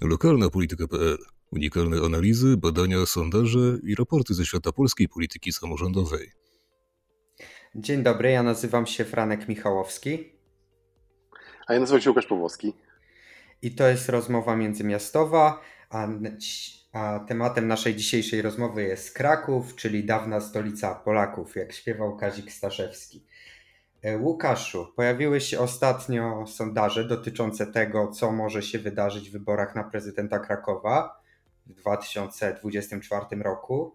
Lokalna 0.00 0.50
polityka.pl. 0.50 1.18
Unikalne 1.52 1.96
analizy, 2.06 2.56
badania, 2.56 3.06
sondaże 3.06 3.78
i 3.82 3.94
raporty 3.94 4.34
ze 4.34 4.46
świata 4.46 4.72
polskiej 4.72 5.08
polityki 5.08 5.52
samorządowej. 5.52 6.32
Dzień 7.74 8.02
dobry, 8.02 8.30
ja 8.30 8.42
nazywam 8.42 8.86
się 8.86 9.04
Franek 9.04 9.48
Michałowski. 9.48 10.32
A 11.66 11.74
ja 11.74 11.80
nazywam 11.80 12.00
się 12.02 12.10
Łukasz 12.10 12.26
Pawłowski. 12.26 12.72
I 13.62 13.74
to 13.74 13.88
jest 13.88 14.08
rozmowa 14.08 14.56
międzymiastowa, 14.56 15.60
a, 15.90 16.08
a 16.92 17.20
tematem 17.28 17.68
naszej 17.68 17.96
dzisiejszej 17.96 18.42
rozmowy 18.42 18.82
jest 18.82 19.14
Kraków, 19.14 19.76
czyli 19.76 20.04
dawna 20.04 20.40
stolica 20.40 20.94
Polaków, 20.94 21.56
jak 21.56 21.72
śpiewał 21.72 22.16
Kazik 22.16 22.52
Staszewski. 22.52 23.26
E, 24.06 24.18
Łukaszu, 24.18 24.86
pojawiły 24.96 25.40
się 25.40 25.60
ostatnio 25.60 26.46
sondaże 26.46 27.04
dotyczące 27.04 27.66
tego, 27.66 28.08
co 28.08 28.32
może 28.32 28.62
się 28.62 28.78
wydarzyć 28.78 29.28
w 29.28 29.32
wyborach 29.32 29.74
na 29.74 29.84
prezydenta 29.84 30.38
Krakowa 30.38 31.20
w 31.66 31.74
2024 31.74 33.42
roku. 33.42 33.94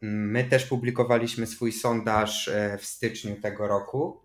My 0.00 0.44
też 0.44 0.66
publikowaliśmy 0.66 1.46
swój 1.46 1.72
sondaż 1.72 2.48
e, 2.48 2.78
w 2.78 2.84
styczniu 2.84 3.40
tego 3.40 3.68
roku. 3.68 4.20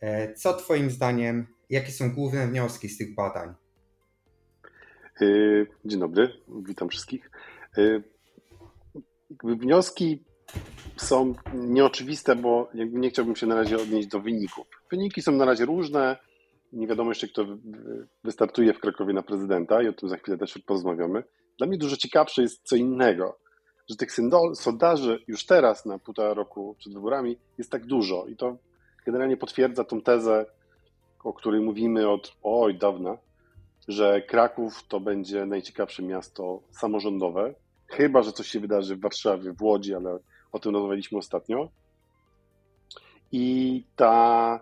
E, 0.00 0.34
co 0.34 0.54
Twoim 0.54 0.90
zdaniem, 0.90 1.46
jakie 1.70 1.92
są 1.92 2.14
główne 2.14 2.46
wnioski 2.46 2.88
z 2.88 2.98
tych 2.98 3.14
badań? 3.14 3.54
Dzień 5.84 6.00
dobry, 6.00 6.32
witam 6.48 6.88
wszystkich. 6.88 7.30
Wnioski 9.44 10.24
są 10.96 11.34
nieoczywiste, 11.54 12.36
bo 12.36 12.68
nie 12.74 13.10
chciałbym 13.10 13.36
się 13.36 13.46
na 13.46 13.54
razie 13.54 13.76
odnieść 13.76 14.08
do 14.08 14.20
wyników. 14.20 14.66
Wyniki 14.90 15.22
są 15.22 15.32
na 15.32 15.44
razie 15.44 15.64
różne. 15.64 16.16
Nie 16.72 16.86
wiadomo 16.86 17.10
jeszcze, 17.10 17.28
kto 17.28 17.46
wystartuje 18.24 18.74
w 18.74 18.80
Krakowie 18.80 19.14
na 19.14 19.22
prezydenta 19.22 19.82
i 19.82 19.88
o 19.88 19.92
tym 19.92 20.08
za 20.08 20.16
chwilę 20.16 20.38
też 20.38 20.58
porozmawiamy. 20.66 21.24
Dla 21.58 21.66
mnie 21.66 21.78
dużo 21.78 21.96
ciekawsze 21.96 22.42
jest 22.42 22.62
co 22.62 22.76
innego, 22.76 23.38
że 23.90 23.96
tych 23.96 24.12
sondaży 24.54 25.24
już 25.28 25.46
teraz, 25.46 25.86
na 25.86 25.98
półtora 25.98 26.34
roku 26.34 26.76
przed 26.78 26.94
wyborami, 26.94 27.36
jest 27.58 27.70
tak 27.70 27.86
dużo 27.86 28.26
i 28.26 28.36
to 28.36 28.56
generalnie 29.06 29.36
potwierdza 29.36 29.84
tą 29.84 30.00
tezę, 30.00 30.46
o 31.24 31.32
której 31.32 31.60
mówimy 31.60 32.08
od 32.08 32.36
oj 32.42 32.78
dawna, 32.78 33.18
że 33.88 34.22
Kraków 34.22 34.84
to 34.88 35.00
będzie 35.00 35.46
najciekawsze 35.46 36.02
miasto 36.02 36.62
samorządowe, 36.70 37.54
chyba 37.86 38.22
że 38.22 38.32
coś 38.32 38.46
się 38.46 38.60
wydarzy 38.60 38.96
w 38.96 39.00
Warszawie, 39.00 39.52
w 39.52 39.62
Łodzi, 39.62 39.94
ale 39.94 40.18
o 40.56 40.58
tym 40.58 40.72
rozmawialiśmy 40.72 41.18
ostatnio. 41.18 41.68
I 43.32 43.84
ta 43.96 44.60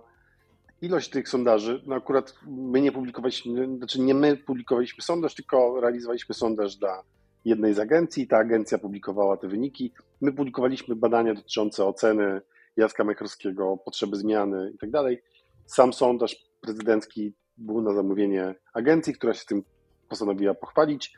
ilość 0.83 1.11
tych 1.11 1.29
sondaży, 1.29 1.83
no 1.87 1.95
akurat 1.95 2.35
my 2.47 2.81
nie 2.81 2.93
publikowaliśmy, 2.93 3.77
znaczy 3.77 4.01
nie 4.01 4.15
my 4.15 4.37
publikowaliśmy 4.37 5.03
sondaż, 5.03 5.35
tylko 5.35 5.81
realizowaliśmy 5.81 6.35
sondaż 6.35 6.77
dla 6.77 7.03
jednej 7.45 7.75
z 7.75 7.79
agencji 7.79 8.23
i 8.23 8.27
ta 8.27 8.37
agencja 8.37 8.79
publikowała 8.79 9.37
te 9.37 9.49
wyniki. 9.49 9.93
My 10.21 10.33
publikowaliśmy 10.33 10.97
badania 10.97 11.35
dotyczące 11.35 11.85
oceny 11.85 12.41
Jacka 12.77 13.05
Majchrowskiego, 13.05 13.77
potrzeby 13.85 14.17
zmiany 14.17 14.73
i 14.75 14.79
tak 14.79 14.91
dalej. 14.91 15.23
Sam 15.67 15.93
sondaż 15.93 16.37
prezydencki 16.61 17.33
był 17.57 17.83
na 17.83 17.95
zamówienie 17.95 18.55
agencji, 18.73 19.15
która 19.15 19.35
się 19.35 19.47
tym 19.47 19.63
postanowiła 20.09 20.55
pochwalić. 20.55 21.15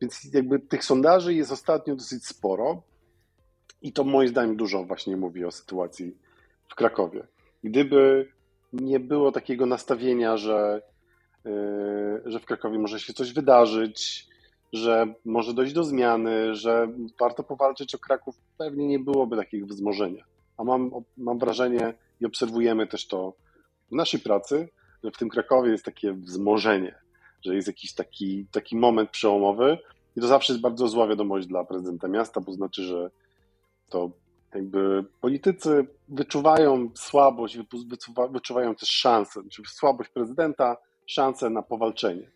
Więc 0.00 0.32
jakby 0.32 0.58
tych 0.58 0.84
sondaży 0.84 1.34
jest 1.34 1.52
ostatnio 1.52 1.96
dosyć 1.96 2.26
sporo. 2.26 2.82
I 3.82 3.92
to 3.92 4.04
moim 4.04 4.28
zdaniem 4.28 4.56
dużo 4.56 4.84
właśnie 4.84 5.16
mówi 5.16 5.44
o 5.44 5.50
sytuacji 5.50 6.16
w 6.68 6.74
Krakowie. 6.74 7.26
Gdyby 7.64 8.28
nie 8.72 9.00
było 9.00 9.32
takiego 9.32 9.66
nastawienia, 9.66 10.36
że, 10.36 10.82
yy, 11.44 12.22
że 12.24 12.40
w 12.40 12.44
Krakowie 12.44 12.78
może 12.78 13.00
się 13.00 13.12
coś 13.12 13.32
wydarzyć, 13.32 14.28
że 14.72 15.14
może 15.24 15.54
dojść 15.54 15.72
do 15.72 15.84
zmiany, 15.84 16.54
że 16.54 16.88
warto 17.20 17.42
powalczyć 17.42 17.94
o 17.94 17.98
Kraków, 17.98 18.36
pewnie 18.58 18.86
nie 18.86 18.98
byłoby 18.98 19.36
takiego 19.36 19.66
wzmożenia. 19.66 20.24
A 20.56 20.64
mam, 20.64 20.90
mam 21.16 21.38
wrażenie 21.38 21.94
i 22.20 22.26
obserwujemy 22.26 22.86
też 22.86 23.06
to 23.06 23.32
w 23.90 23.94
naszej 23.94 24.20
pracy, 24.20 24.68
że 25.04 25.10
w 25.10 25.16
tym 25.16 25.28
Krakowie 25.28 25.70
jest 25.70 25.84
takie 25.84 26.12
wzmożenie, 26.12 26.94
że 27.44 27.54
jest 27.54 27.68
jakiś 27.68 27.94
taki, 27.94 28.46
taki 28.52 28.76
moment 28.76 29.10
przełomowy 29.10 29.78
i 30.16 30.20
to 30.20 30.26
zawsze 30.26 30.52
jest 30.52 30.62
bardzo 30.62 30.88
zła 30.88 31.08
wiadomość 31.08 31.46
dla 31.46 31.64
prezydenta 31.64 32.08
miasta, 32.08 32.40
bo 32.40 32.52
znaczy, 32.52 32.82
że 32.82 33.10
to 33.88 34.10
jakby 34.54 35.04
politycy 35.20 35.86
wyczuwają 36.08 36.90
słabość, 36.94 37.58
wyczuwają 38.30 38.74
też 38.74 38.88
szansę, 38.88 39.40
czyli 39.50 39.68
słabość 39.68 40.10
prezydenta, 40.10 40.76
szansę 41.06 41.50
na 41.50 41.62
powalczenie. 41.62 42.30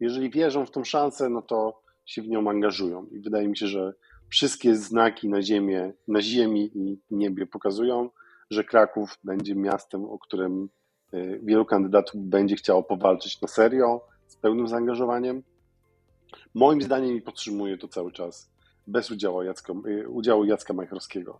Jeżeli 0.00 0.30
wierzą 0.30 0.66
w 0.66 0.70
tą 0.70 0.84
szansę, 0.84 1.28
no 1.28 1.42
to 1.42 1.82
się 2.06 2.22
w 2.22 2.28
nią 2.28 2.50
angażują. 2.50 3.06
I 3.06 3.20
wydaje 3.20 3.48
mi 3.48 3.56
się, 3.56 3.66
że 3.66 3.94
wszystkie 4.28 4.76
znaki 4.76 5.28
na 5.28 5.42
ziemię, 5.42 5.92
na 6.08 6.22
ziemi 6.22 6.70
i 6.74 6.98
niebie 7.10 7.46
pokazują, 7.46 8.10
że 8.50 8.64
Kraków 8.64 9.18
będzie 9.24 9.54
miastem, 9.54 10.04
o 10.04 10.18
którym 10.18 10.68
y, 11.14 11.40
wielu 11.42 11.64
kandydatów 11.64 12.20
będzie 12.20 12.56
chciało 12.56 12.82
powalczyć 12.82 13.40
na 13.40 13.48
serio, 13.48 14.00
z 14.26 14.36
pełnym 14.36 14.68
zaangażowaniem. 14.68 15.42
Moim 16.54 16.82
zdaniem 16.82 17.16
i 17.16 17.22
podtrzymuję 17.22 17.78
to 17.78 17.88
cały 17.88 18.12
czas 18.12 18.50
bez 18.88 19.10
udziału 19.10 19.42
Jacka, 19.42 19.72
y, 19.86 20.08
udziału 20.08 20.44
Jacka 20.44 20.74
Majchrowskiego. 20.74 21.38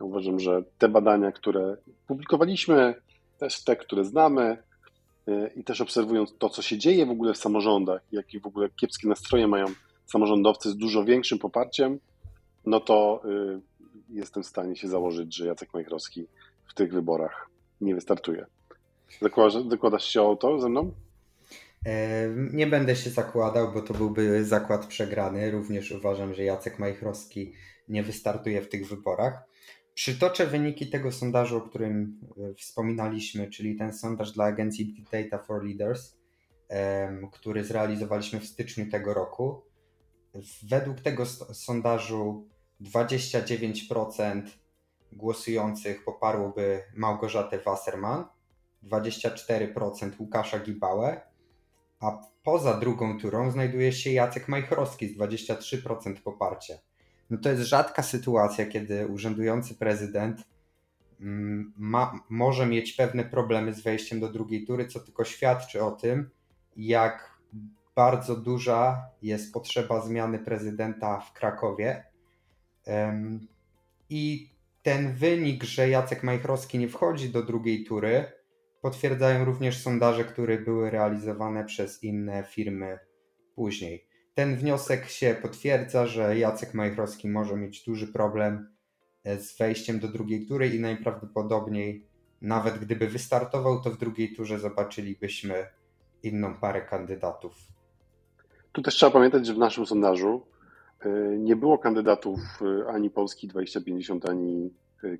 uważam, 0.00 0.40
że 0.40 0.62
te 0.78 0.88
badania, 0.88 1.32
które 1.32 1.76
publikowaliśmy, 2.06 2.94
też 3.38 3.64
te, 3.64 3.76
które 3.76 4.04
znamy 4.04 4.56
y, 5.28 5.50
i 5.56 5.64
też 5.64 5.80
obserwując 5.80 6.34
to, 6.38 6.48
co 6.48 6.62
się 6.62 6.78
dzieje 6.78 7.06
w 7.06 7.10
ogóle 7.10 7.34
w 7.34 7.38
samorządach, 7.38 8.02
jakie 8.12 8.40
w 8.40 8.46
ogóle 8.46 8.68
kiepskie 8.76 9.08
nastroje 9.08 9.48
mają 9.48 9.66
samorządowcy 10.06 10.70
z 10.70 10.76
dużo 10.76 11.04
większym 11.04 11.38
poparciem, 11.38 11.98
no 12.66 12.80
to 12.80 13.22
y, 13.24 13.60
jestem 14.10 14.42
w 14.42 14.46
stanie 14.46 14.76
się 14.76 14.88
założyć, 14.88 15.36
że 15.36 15.46
Jacek 15.46 15.74
Majchrowski 15.74 16.26
w 16.66 16.74
tych 16.74 16.92
wyborach 16.92 17.50
nie 17.80 17.94
wystartuje. 17.94 18.46
Zakładasz, 19.22 19.62
zakładasz 19.70 20.04
się 20.04 20.22
o 20.22 20.36
to 20.36 20.60
ze 20.60 20.68
mną? 20.68 20.92
Nie 22.52 22.66
będę 22.66 22.96
się 22.96 23.10
zakładał, 23.10 23.72
bo 23.72 23.82
to 23.82 23.94
byłby 23.94 24.44
zakład 24.44 24.86
przegrany. 24.86 25.50
Również 25.50 25.92
uważam, 25.92 26.34
że 26.34 26.44
Jacek 26.44 26.78
Majchrowski 26.78 27.52
nie 27.88 28.02
wystartuje 28.02 28.62
w 28.62 28.68
tych 28.68 28.88
wyborach. 28.88 29.42
Przytoczę 29.94 30.46
wyniki 30.46 30.90
tego 30.90 31.12
sondażu, 31.12 31.56
o 31.56 31.60
którym 31.60 32.20
e, 32.50 32.54
wspominaliśmy, 32.54 33.50
czyli 33.50 33.76
ten 33.76 33.92
sondaż 33.92 34.32
dla 34.32 34.44
agencji 34.44 35.04
Data 35.12 35.38
for 35.38 35.64
Leaders, 35.64 36.18
który 37.32 37.64
zrealizowaliśmy 37.64 38.40
w 38.40 38.46
styczniu 38.46 38.90
tego 38.90 39.14
roku. 39.14 39.62
Według 40.68 41.00
tego 41.00 41.26
sondażu 41.26 42.48
29% 42.80 44.42
głosujących 45.12 46.04
poparłoby 46.04 46.82
Małgorzatę 46.94 47.58
Wasserman, 47.58 48.24
24% 48.84 50.10
Łukasza 50.20 50.58
Gibałę, 50.58 51.20
a 52.00 52.18
poza 52.42 52.74
drugą 52.74 53.20
turą 53.20 53.50
znajduje 53.50 53.92
się 53.92 54.10
Jacek 54.10 54.48
Majchrowski 54.48 55.08
z 55.08 55.18
23% 55.18 56.14
poparcia. 56.14 56.74
No 57.30 57.38
to 57.38 57.50
jest 57.50 57.62
rzadka 57.62 58.02
sytuacja, 58.02 58.66
kiedy 58.66 59.06
urzędujący 59.06 59.74
prezydent 59.74 60.44
mm, 61.20 61.72
ma, 61.76 62.20
może 62.28 62.66
mieć 62.66 62.92
pewne 62.92 63.24
problemy 63.24 63.74
z 63.74 63.80
wejściem 63.80 64.20
do 64.20 64.28
drugiej 64.28 64.66
tury, 64.66 64.86
co 64.86 65.00
tylko 65.00 65.24
świadczy 65.24 65.84
o 65.84 65.90
tym, 65.90 66.30
jak 66.76 67.38
bardzo 67.96 68.36
duża 68.36 69.10
jest 69.22 69.52
potrzeba 69.52 70.00
zmiany 70.00 70.38
prezydenta 70.38 71.20
w 71.20 71.32
Krakowie. 71.32 72.04
I 74.10 74.50
ten 74.82 75.14
wynik, 75.14 75.64
że 75.64 75.88
Jacek 75.88 76.22
Majchrowski 76.22 76.78
nie 76.78 76.88
wchodzi 76.88 77.30
do 77.30 77.42
drugiej 77.42 77.84
tury, 77.84 78.32
Potwierdzają 78.88 79.44
również 79.44 79.82
sondaże, 79.82 80.24
które 80.24 80.58
były 80.58 80.90
realizowane 80.90 81.64
przez 81.64 82.04
inne 82.04 82.44
firmy 82.44 82.98
później. 83.54 84.08
Ten 84.34 84.56
wniosek 84.56 85.08
się 85.08 85.36
potwierdza, 85.42 86.06
że 86.06 86.38
Jacek 86.38 86.74
Majchrowski 86.74 87.28
może 87.28 87.56
mieć 87.56 87.84
duży 87.84 88.06
problem 88.12 88.68
e, 89.24 89.38
z 89.38 89.58
wejściem 89.58 89.98
do 89.98 90.08
drugiej 90.08 90.46
tury 90.46 90.68
i 90.68 90.80
najprawdopodobniej, 90.80 92.06
nawet 92.42 92.78
gdyby 92.78 93.08
wystartował, 93.08 93.82
to 93.82 93.90
w 93.90 93.98
drugiej 93.98 94.34
turze 94.34 94.58
zobaczylibyśmy 94.58 95.66
inną 96.22 96.54
parę 96.54 96.80
kandydatów. 96.80 97.54
Tu 98.72 98.82
też 98.82 98.94
trzeba 98.94 99.12
pamiętać, 99.12 99.46
że 99.46 99.54
w 99.54 99.58
naszym 99.58 99.86
sondażu 99.86 100.42
e, 101.00 101.08
nie 101.38 101.56
było 101.56 101.78
kandydatów 101.78 102.40
e, 102.62 102.88
ani 102.88 103.10
Polski 103.10 103.48
2050, 103.48 104.28
ani 104.28 104.70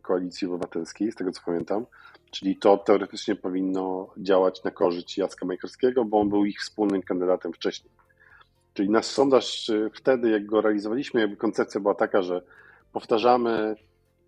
Koalicji 0.03 0.47
Obywatelskiej, 0.49 1.13
z 1.13 1.15
tego 1.15 1.33
co 1.33 1.41
pamiętam. 1.45 1.87
Czyli 2.31 2.57
to 2.57 2.79
teoretycznie 2.79 3.37
powinno 3.37 4.11
działać 4.17 4.65
na 4.65 4.71
korzyść 4.71 5.19
Jacka 5.19 5.47
Majkowskiego, 5.47 6.05
bo 6.05 6.21
on 6.21 6.29
był 6.29 6.45
ich 6.45 6.61
wspólnym 6.61 7.03
kandydatem 7.03 7.53
wcześniej. 7.53 7.93
Czyli 8.75 8.91
nasz 8.91 9.07
sondaż 9.07 9.69
y, 9.69 9.91
wtedy, 9.95 10.31
jak 10.31 10.47
go 10.47 10.61
realizowaliśmy, 10.61 11.21
jakby 11.21 11.37
koncepcja 11.37 11.81
była 11.81 11.95
taka, 11.95 12.23
że 12.23 12.43
powtarzamy 12.93 13.77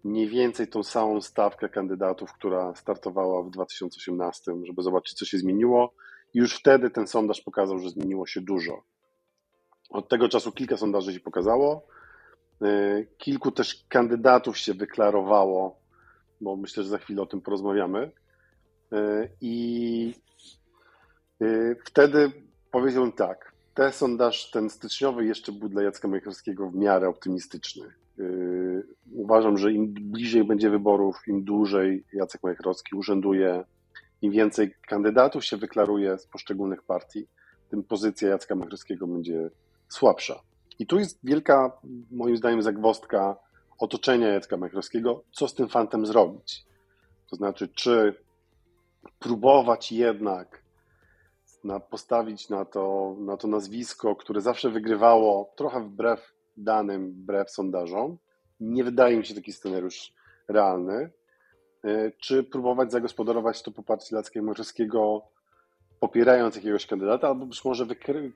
mniej 0.04 0.28
więcej 0.28 0.68
tą 0.68 0.82
samą 0.82 1.20
stawkę 1.20 1.68
kandydatów, 1.68 2.32
która 2.32 2.74
startowała 2.74 3.42
w 3.42 3.50
2018, 3.50 4.52
żeby 4.64 4.82
zobaczyć, 4.82 5.18
co 5.18 5.24
się 5.24 5.38
zmieniło. 5.38 5.92
I 6.34 6.38
już 6.38 6.54
wtedy 6.54 6.90
ten 6.90 7.06
sondaż 7.06 7.40
pokazał, 7.40 7.78
że 7.78 7.90
zmieniło 7.90 8.26
się 8.26 8.40
dużo. 8.40 8.82
Od 9.90 10.08
tego 10.08 10.28
czasu 10.28 10.52
kilka 10.52 10.76
sondaży 10.76 11.12
się 11.12 11.20
pokazało. 11.20 11.86
Kilku 13.18 13.50
też 13.52 13.84
kandydatów 13.88 14.58
się 14.58 14.74
wyklarowało, 14.74 15.79
bo 16.40 16.56
myślę, 16.56 16.82
że 16.82 16.88
za 16.88 16.98
chwilę 16.98 17.22
o 17.22 17.26
tym 17.26 17.40
porozmawiamy. 17.40 18.10
I 19.40 20.14
wtedy 21.84 22.32
powiedziałbym 22.70 23.12
tak. 23.12 23.52
Ten 23.74 23.92
sondaż, 23.92 24.50
ten 24.50 24.70
styczniowy, 24.70 25.24
jeszcze 25.24 25.52
był 25.52 25.68
dla 25.68 25.82
Jacka 25.82 26.08
Majchrowskiego 26.08 26.70
w 26.70 26.74
miarę 26.74 27.08
optymistyczny. 27.08 27.86
Yy, 28.18 28.86
uważam, 29.12 29.58
że 29.58 29.72
im 29.72 29.94
bliżej 29.94 30.44
będzie 30.44 30.70
wyborów, 30.70 31.16
im 31.26 31.44
dłużej 31.44 32.04
Jacek 32.12 32.42
Majchrowski 32.42 32.96
urzęduje, 32.96 33.64
im 34.22 34.32
więcej 34.32 34.74
kandydatów 34.88 35.44
się 35.44 35.56
wyklaruje 35.56 36.18
z 36.18 36.26
poszczególnych 36.26 36.82
partii, 36.82 37.26
tym 37.70 37.82
pozycja 37.82 38.28
Jacka 38.28 38.54
Majchrowskiego 38.54 39.06
będzie 39.06 39.50
słabsza. 39.88 40.40
I 40.78 40.86
tu 40.86 40.98
jest 40.98 41.18
wielka, 41.24 41.72
moim 42.10 42.36
zdaniem, 42.36 42.62
zagwostka 42.62 43.36
otoczenia 43.80 44.28
Jacka 44.28 44.56
Majchrowskiego, 44.56 45.22
co 45.32 45.48
z 45.48 45.54
tym 45.54 45.68
fantem 45.68 46.06
zrobić. 46.06 46.64
To 47.30 47.36
znaczy, 47.36 47.68
czy 47.68 48.14
próbować 49.18 49.92
jednak 49.92 50.62
na, 51.64 51.80
postawić 51.80 52.48
na 52.48 52.64
to, 52.64 53.16
na 53.18 53.36
to 53.36 53.48
nazwisko, 53.48 54.16
które 54.16 54.40
zawsze 54.40 54.70
wygrywało, 54.70 55.52
trochę 55.56 55.80
wbrew 55.80 56.34
danym, 56.56 57.12
wbrew 57.12 57.50
sondażom. 57.50 58.18
Nie 58.60 58.84
wydaje 58.84 59.16
mi 59.16 59.26
się 59.26 59.34
taki 59.34 59.52
scenariusz 59.52 60.12
realny. 60.48 61.10
E, 61.84 62.10
czy 62.10 62.44
próbować 62.44 62.92
zagospodarować 62.92 63.62
to 63.62 63.70
poparcie 63.70 64.16
Lackiego 64.16 64.46
Morzewskiego 64.46 65.22
popierając 66.00 66.56
jakiegoś 66.56 66.86
kandydata, 66.86 67.28
albo 67.28 67.46
być 67.46 67.64
może 67.64 67.86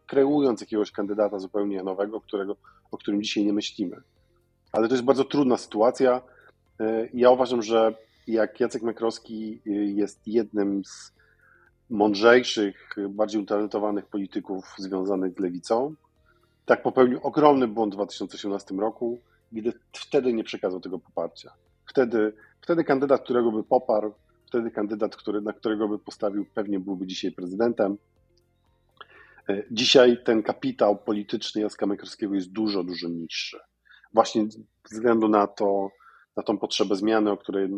kreując 0.06 0.60
jakiegoś 0.60 0.92
kandydata 0.92 1.38
zupełnie 1.38 1.82
nowego, 1.82 2.20
którego, 2.20 2.56
o 2.90 2.98
którym 2.98 3.22
dzisiaj 3.22 3.44
nie 3.44 3.52
myślimy. 3.52 4.02
Ale 4.74 4.88
to 4.88 4.94
jest 4.94 5.04
bardzo 5.04 5.24
trudna 5.24 5.56
sytuacja. 5.56 6.22
E, 6.80 7.08
ja 7.14 7.30
uważam, 7.30 7.62
że 7.62 7.94
jak 8.26 8.60
Jacek 8.60 8.82
Mekrowski 8.82 9.60
e, 9.66 9.70
jest 9.72 10.28
jednym 10.28 10.84
z 10.84 11.12
mądrzejszych, 11.90 12.96
bardziej 13.08 13.42
utalentowanych 13.42 14.06
polityków 14.06 14.64
związanych 14.78 15.34
z 15.34 15.38
lewicą, 15.38 15.94
tak 16.66 16.82
popełnił 16.82 17.20
ogromny 17.22 17.68
błąd 17.68 17.92
w 17.92 17.96
2018 17.96 18.74
roku, 18.74 19.20
gdy 19.52 19.72
wtedy 19.92 20.32
nie 20.32 20.44
przekazał 20.44 20.80
tego 20.80 20.98
poparcia. 20.98 21.52
Wtedy, 21.86 22.32
wtedy 22.60 22.84
kandydat, 22.84 23.22
którego 23.22 23.52
by 23.52 23.64
poparł, 23.64 24.14
wtedy 24.46 24.70
kandydat, 24.70 25.16
który, 25.16 25.40
na 25.40 25.52
którego 25.52 25.88
by 25.88 25.98
postawił, 25.98 26.46
pewnie 26.54 26.80
byłby 26.80 27.06
dzisiaj 27.06 27.32
prezydentem. 27.32 27.96
E, 29.48 29.62
dzisiaj 29.70 30.18
ten 30.24 30.42
kapitał 30.42 30.96
polityczny 30.96 31.62
Jacka 31.62 31.86
Mekrowskiego 31.86 32.34
jest 32.34 32.52
dużo, 32.52 32.84
dużo 32.84 33.08
niższy. 33.08 33.58
Właśnie 34.14 34.46
ze 34.50 34.58
względu 34.96 35.28
na 35.28 35.46
to, 35.46 35.90
na 36.36 36.42
tą 36.42 36.58
potrzebę 36.58 36.96
zmiany, 36.96 37.30
o 37.30 37.36
której 37.36 37.64
e, 37.64 37.68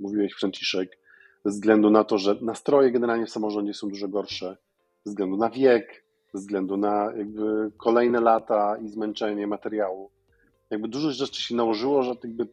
mówiłeś 0.00 0.32
Franciszek, 0.32 0.98
ze 1.44 1.50
względu 1.50 1.90
na 1.90 2.04
to, 2.04 2.18
że 2.18 2.36
nastroje 2.40 2.90
generalnie 2.90 3.26
w 3.26 3.30
samorządzie 3.30 3.74
są 3.74 3.88
dużo 3.88 4.08
gorsze, 4.08 4.56
ze 5.04 5.10
względu 5.10 5.36
na 5.36 5.50
wiek, 5.50 6.04
ze 6.34 6.38
względu 6.38 6.76
na 6.76 7.12
jakby 7.16 7.72
kolejne 7.76 8.20
lata 8.20 8.76
i 8.76 8.88
zmęczenie 8.88 9.46
materiału. 9.46 10.10
Jakby 10.70 10.88
dużo 10.88 11.10
rzeczy 11.10 11.42
się 11.42 11.54
nałożyło, 11.54 12.02
że 12.02 12.14
jakby 12.24 12.48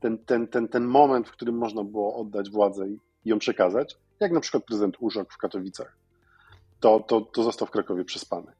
ten, 0.00 0.18
ten, 0.18 0.48
ten, 0.48 0.68
ten 0.68 0.84
moment, 0.84 1.28
w 1.28 1.32
którym 1.32 1.58
można 1.58 1.84
było 1.84 2.16
oddać 2.16 2.50
władzę 2.50 2.88
i 2.88 2.98
ją 3.24 3.38
przekazać, 3.38 3.96
jak 4.20 4.32
na 4.32 4.40
przykład 4.40 4.64
prezydent 4.64 4.96
Urzok 5.00 5.32
w 5.32 5.38
Katowicach, 5.38 5.96
to, 6.80 7.00
to, 7.00 7.20
to 7.20 7.42
został 7.42 7.68
w 7.68 7.70
Krakowie 7.70 8.04
przespany. 8.04 8.52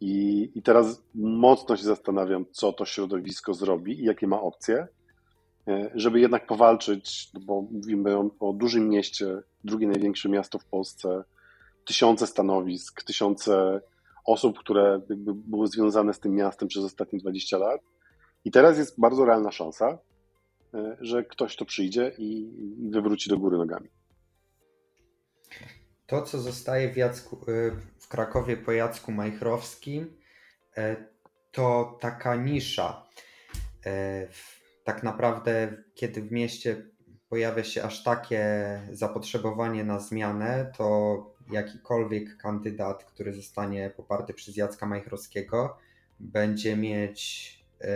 I, 0.00 0.50
I 0.54 0.62
teraz 0.62 1.02
mocno 1.14 1.76
się 1.76 1.84
zastanawiam, 1.84 2.44
co 2.52 2.72
to 2.72 2.84
środowisko 2.84 3.54
zrobi 3.54 4.00
i 4.00 4.04
jakie 4.04 4.26
ma 4.26 4.40
opcje, 4.40 4.88
e, 5.68 5.90
żeby 5.94 6.20
jednak 6.20 6.46
powalczyć, 6.46 7.30
no 7.34 7.40
bo 7.40 7.62
mówimy 7.70 8.16
o, 8.16 8.30
o 8.40 8.52
dużym 8.52 8.88
mieście, 8.88 9.42
drugie 9.64 9.86
największe 9.88 10.28
miasto 10.28 10.58
w 10.58 10.64
Polsce, 10.64 11.24
tysiące 11.84 12.26
stanowisk, 12.26 13.02
tysiące 13.02 13.80
osób, 14.26 14.58
które 14.58 15.00
były 15.34 15.66
związane 15.66 16.14
z 16.14 16.20
tym 16.20 16.34
miastem 16.34 16.68
przez 16.68 16.84
ostatnie 16.84 17.18
20 17.18 17.58
lat. 17.58 17.80
I 18.44 18.50
teraz 18.50 18.78
jest 18.78 19.00
bardzo 19.00 19.24
realna 19.24 19.52
szansa, 19.52 19.98
e, 20.74 20.96
że 21.00 21.24
ktoś 21.24 21.56
to 21.56 21.64
przyjdzie 21.64 22.12
i, 22.18 22.50
wywróci 22.90 23.30
do 23.30 23.38
góry 23.38 23.58
nogami. 23.58 23.88
To, 26.06 26.22
co 26.22 26.38
zostaje 26.38 26.92
w, 26.92 26.96
Jacku, 26.96 27.36
e, 27.36 27.70
w 27.98 28.08
Krakowie 28.08 28.56
po 28.56 28.72
Jacku 28.72 29.12
Majchrowskim, 29.12 30.16
e, 30.76 30.96
to 31.52 31.98
taka 32.00 32.34
nisza. 32.34 33.06
Tak 34.84 35.02
naprawdę, 35.02 35.82
kiedy 35.94 36.22
w 36.22 36.32
mieście 36.32 36.82
pojawia 37.28 37.64
się 37.64 37.82
aż 37.82 38.02
takie 38.02 38.44
zapotrzebowanie 38.92 39.84
na 39.84 40.00
zmianę, 40.00 40.72
to 40.76 41.36
jakikolwiek 41.50 42.36
kandydat, 42.36 43.04
który 43.04 43.32
zostanie 43.32 43.90
poparty 43.96 44.34
przez 44.34 44.56
Jacka 44.56 44.86
Majchrowskiego, 44.86 45.76
będzie 46.20 46.76
mieć 46.76 47.50
e, 47.80 47.88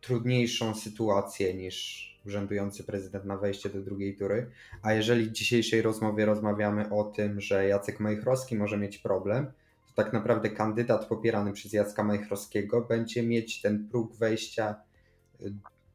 trudniejszą 0.00 0.74
sytuację 0.74 1.54
niż 1.54 2.09
urzędujący 2.26 2.84
prezydent 2.84 3.24
na 3.24 3.36
wejście 3.36 3.68
do 3.68 3.80
drugiej 3.80 4.16
tury. 4.16 4.50
A 4.82 4.92
jeżeli 4.92 5.26
w 5.26 5.32
dzisiejszej 5.32 5.82
rozmowie 5.82 6.26
rozmawiamy 6.26 6.90
o 6.90 7.04
tym, 7.04 7.40
że 7.40 7.68
Jacek 7.68 8.00
Majchrowski 8.00 8.56
może 8.56 8.78
mieć 8.78 8.98
problem, 8.98 9.46
to 9.86 10.02
tak 10.02 10.12
naprawdę 10.12 10.50
kandydat 10.50 11.06
popierany 11.06 11.52
przez 11.52 11.72
Jacka 11.72 12.04
Majchrowskiego 12.04 12.80
będzie 12.80 13.22
mieć 13.22 13.60
ten 13.60 13.88
próg 13.88 14.16
wejścia 14.16 14.74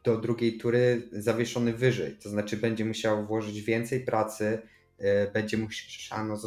do 0.04 0.18
drugiej 0.18 0.58
tury 0.58 1.02
zawieszony 1.12 1.74
wyżej. 1.74 2.18
To 2.24 2.30
znaczy 2.30 2.58
będzie 2.58 2.86
musiał 2.86 3.26
włożyć 3.26 3.62
więcej 3.62 4.00
pracy, 4.00 4.62
E, 5.00 5.32
będzie 5.32 5.58
musiano 5.58 6.38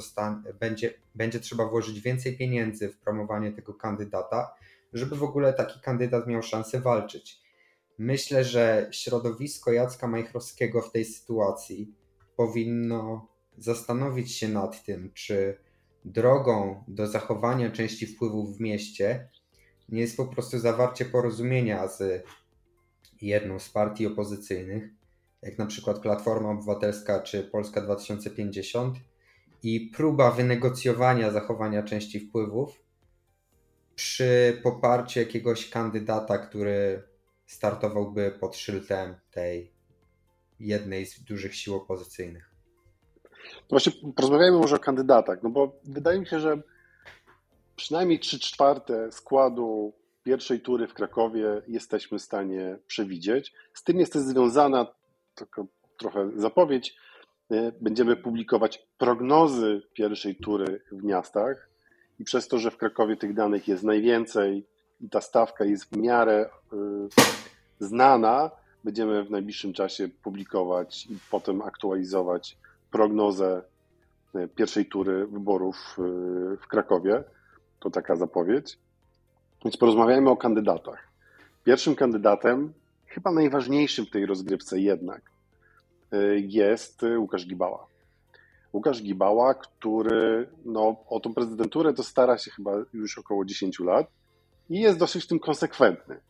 będzie, 0.61 0.95
będzie 1.15 1.41
trzeba 1.41 1.65
włożyć 1.65 2.01
więcej 2.01 2.37
pieniędzy 2.37 2.89
w 2.89 2.99
promowanie 2.99 3.53
tego 3.53 3.75
kandydata, 3.75 4.55
żeby 4.93 5.17
w 5.17 5.23
ogóle 5.23 5.53
taki 5.53 5.81
kandydat 5.81 6.27
miał 6.27 6.43
szansę 6.43 6.81
walczyć. 6.81 7.41
Myślę, 7.99 8.45
że 8.45 8.89
środowisko 8.91 9.73
Jacka 9.73 10.09
Majchrowskiego 10.09 10.83
w 10.83 10.93
tej 10.93 11.05
sytuacji 11.05 11.95
powinno 12.37 13.29
zastanowić 13.57 14.33
się 14.33 14.49
nad 14.49 14.85
tym, 14.85 15.13
czy 15.15 15.59
drogą 16.05 16.85
do 16.89 17.07
zachowania 17.07 17.71
części 17.71 18.07
wpływów 18.07 18.57
w 18.57 18.61
mieście 18.61 19.29
nie 19.89 20.01
jest 20.01 20.17
po 20.17 20.27
prostu 20.27 20.59
zawarcie 20.59 21.05
porozumienia 21.05 21.89
z 21.89 22.27
jedną 23.23 23.59
z 23.59 23.71
partii 23.71 24.07
opozycyjnych, 24.07 24.89
jak 25.43 25.59
na 25.59 25.67
przykład 25.67 25.99
Platforma 25.99 26.51
Obywatelska 26.51 27.21
czy 27.21 27.43
Polska 27.43 27.81
2050 27.81 28.99
i 29.63 29.91
próba 29.95 30.31
wynegocjowania 30.31 31.31
zachowania 31.31 31.83
części 31.83 32.21
wpływów 32.21 32.83
przy 33.95 34.61
poparciu 34.63 35.21
jakiegoś 35.21 35.71
kandydata, 35.71 36.39
który 36.39 37.08
startowałby 37.49 38.37
pod 38.41 38.57
szyldem 38.57 39.15
tej 39.31 39.73
jednej 40.61 41.07
z 41.07 41.21
dużych 41.21 41.55
sił 41.55 41.77
opozycyjnych. 41.77 42.51
Właśnie 43.71 43.93
porozmawiajmy 44.17 44.59
może 44.59 44.77
o 44.77 44.79
kandydatach, 44.79 45.39
no 45.43 45.51
bo 45.51 45.81
wydaje 45.85 46.21
mi 46.21 46.27
się, 46.27 46.41
że 46.41 46.63
przynajmniej 47.77 48.19
3 48.19 48.39
czwarte 48.39 49.13
składu 49.13 49.93
pierwszej 50.23 50.61
tury 50.61 50.89
w 50.89 50.95
Krakowie 50.95 51.63
jesteśmy 51.69 52.19
w 52.19 52.23
stanie 52.23 52.79
przewidzieć. 52.87 53.53
Z 53.75 53.83
tym 53.83 53.99
jest 53.99 54.15
związana 54.15 54.87
tylko 55.35 55.67
trochę 55.99 56.31
zapowiedź. 56.37 56.97
E, 57.51 57.73
będziemy 57.81 58.17
publikować 58.17 58.87
prognozy 58.99 59.83
pierwszej 59.93 60.37
tury 60.37 60.83
w 60.93 61.05
miastach 61.05 61.71
i 62.19 62.25
przez 62.25 62.49
to, 62.49 62.59
że 62.59 62.71
w 62.71 62.77
Krakowie 62.77 63.17
tych 63.17 63.35
danych 63.35 63.69
jest 63.69 63.83
najwięcej 63.83 64.67
ta 65.11 65.21
stawka 65.21 65.65
jest 65.65 65.85
w 65.85 65.97
miarę 65.97 66.51
e, 66.73 66.77
znana, 67.81 68.51
będziemy 68.85 69.25
w 69.25 69.31
najbliższym 69.31 69.73
czasie 69.73 70.09
publikować 70.23 71.07
i 71.07 71.19
potem 71.31 71.63
aktualizować 71.63 72.59
prognozę 72.91 73.63
e, 74.35 74.49
pierwszej 74.49 74.87
tury 74.87 75.27
wyborów 75.27 75.97
w 76.61 76.67
Krakowie. 76.69 77.25
To 77.81 77.91
taka 77.91 78.17
zapowiedź. 78.17 78.79
Więc 79.65 79.77
porozmawiajmy 79.77 80.31
o 80.31 80.37
kandydatach. 80.37 81.09
Pierwszym 81.65 81.95
kandydatem 81.95 82.73
chyba 83.07 83.33
najważniejszym 83.33 84.07
w 84.07 84.11
tej 84.11 84.27
rozgrywce 84.27 84.81
jednak 84.81 85.23
y, 86.15 86.41
jest 86.49 87.05
Łukasz 87.19 87.47
Gibała. 87.47 87.87
Łukasz 88.73 89.03
Gibała, 89.03 89.55
który 89.55 90.49
no, 90.65 90.97
o 91.09 91.21
tą 91.21 91.35
prezydenturę 91.35 91.95
to 91.95 92.03
stara 92.03 92.39
się 92.39 92.51
chyba 92.51 92.73
już 92.93 93.19
około 93.19 93.45
10 93.45 93.81
lat 93.81 94.07
i 94.69 94.81
jest 94.81 94.99
dosyć 94.99 95.25
w 95.25 95.27
tym 95.27 95.39
konsekwentny. 95.39 96.21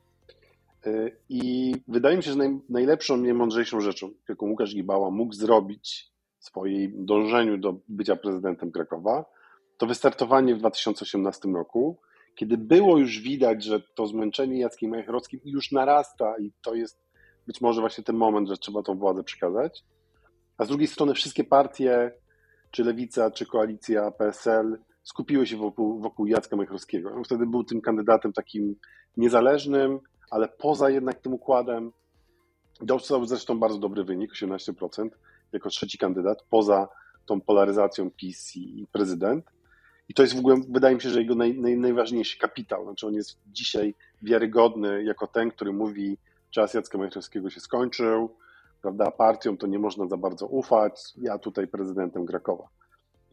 Y, 0.86 1.16
I 1.28 1.74
wydaje 1.88 2.16
mi 2.16 2.22
się, 2.22 2.30
że 2.30 2.36
naj, 2.36 2.60
najlepszą, 2.68 3.16
najmądrzejszą 3.16 3.80
rzeczą, 3.80 4.10
jaką 4.28 4.46
Łukasz 4.46 4.74
Gibała 4.74 5.10
mógł 5.10 5.34
zrobić 5.34 6.10
w 6.38 6.44
swoim 6.44 7.06
dążeniu 7.06 7.58
do 7.58 7.74
bycia 7.88 8.16
prezydentem 8.16 8.72
Krakowa, 8.72 9.24
to 9.78 9.86
wystartowanie 9.86 10.54
w 10.54 10.58
2018 10.58 11.48
roku, 11.48 11.98
kiedy 12.34 12.58
było 12.58 12.98
już 12.98 13.20
widać, 13.20 13.64
że 13.64 13.80
to 13.94 14.06
zmęczenie 14.06 14.58
Jackiem 14.58 14.90
Majchrowskim 14.90 15.40
już 15.44 15.72
narasta 15.72 16.34
i 16.38 16.52
to 16.62 16.74
jest 16.74 16.98
być 17.46 17.60
może 17.60 17.80
właśnie 17.80 18.04
ten 18.04 18.16
moment, 18.16 18.48
że 18.48 18.56
trzeba 18.56 18.82
tą 18.82 18.98
władzę 18.98 19.24
przekazać, 19.24 19.84
a 20.58 20.64
z 20.64 20.68
drugiej 20.68 20.86
strony 20.86 21.14
wszystkie 21.14 21.44
partie, 21.44 22.12
czy 22.70 22.84
Lewica, 22.84 23.30
czy 23.30 23.46
Koalicja, 23.46 24.10
PSL, 24.10 24.78
skupiły 25.08 25.46
się 25.46 25.56
wokół, 25.56 26.00
wokół 26.00 26.26
Jacka 26.26 26.56
Majchrowskiego. 26.56 27.12
On 27.14 27.24
wtedy 27.24 27.46
był 27.46 27.64
tym 27.64 27.80
kandydatem 27.80 28.32
takim 28.32 28.76
niezależnym, 29.16 30.00
ale 30.30 30.48
poza 30.48 30.90
jednak 30.90 31.20
tym 31.20 31.34
układem. 31.34 31.92
Dostał 32.80 33.26
zresztą 33.26 33.58
bardzo 33.58 33.78
dobry 33.78 34.04
wynik, 34.04 34.32
18%, 34.32 35.08
jako 35.52 35.68
trzeci 35.68 35.98
kandydat, 35.98 36.42
poza 36.50 36.88
tą 37.26 37.40
polaryzacją 37.40 38.10
PiS 38.10 38.56
i 38.56 38.86
prezydent. 38.92 39.44
I 40.08 40.14
to 40.14 40.22
jest 40.22 40.34
w 40.34 40.38
ogóle, 40.38 40.56
wydaje 40.68 40.94
mi 40.94 41.00
się, 41.00 41.10
że 41.10 41.20
jego 41.20 41.34
naj, 41.34 41.58
naj, 41.58 41.76
najważniejszy 41.76 42.38
kapitał. 42.38 42.84
Znaczy 42.84 43.06
on 43.06 43.14
jest 43.14 43.38
dzisiaj 43.46 43.94
wiarygodny 44.22 45.04
jako 45.04 45.26
ten, 45.26 45.50
który 45.50 45.72
mówi, 45.72 46.18
czas 46.50 46.74
Jacka 46.74 46.98
Majchrowskiego 46.98 47.50
się 47.50 47.60
skończył, 47.60 48.36
prawda, 48.82 49.10
partią 49.10 49.56
to 49.56 49.66
nie 49.66 49.78
można 49.78 50.06
za 50.06 50.16
bardzo 50.16 50.46
ufać, 50.46 51.00
ja 51.16 51.38
tutaj 51.38 51.68
prezydentem 51.68 52.26
Krakowa. 52.26 52.68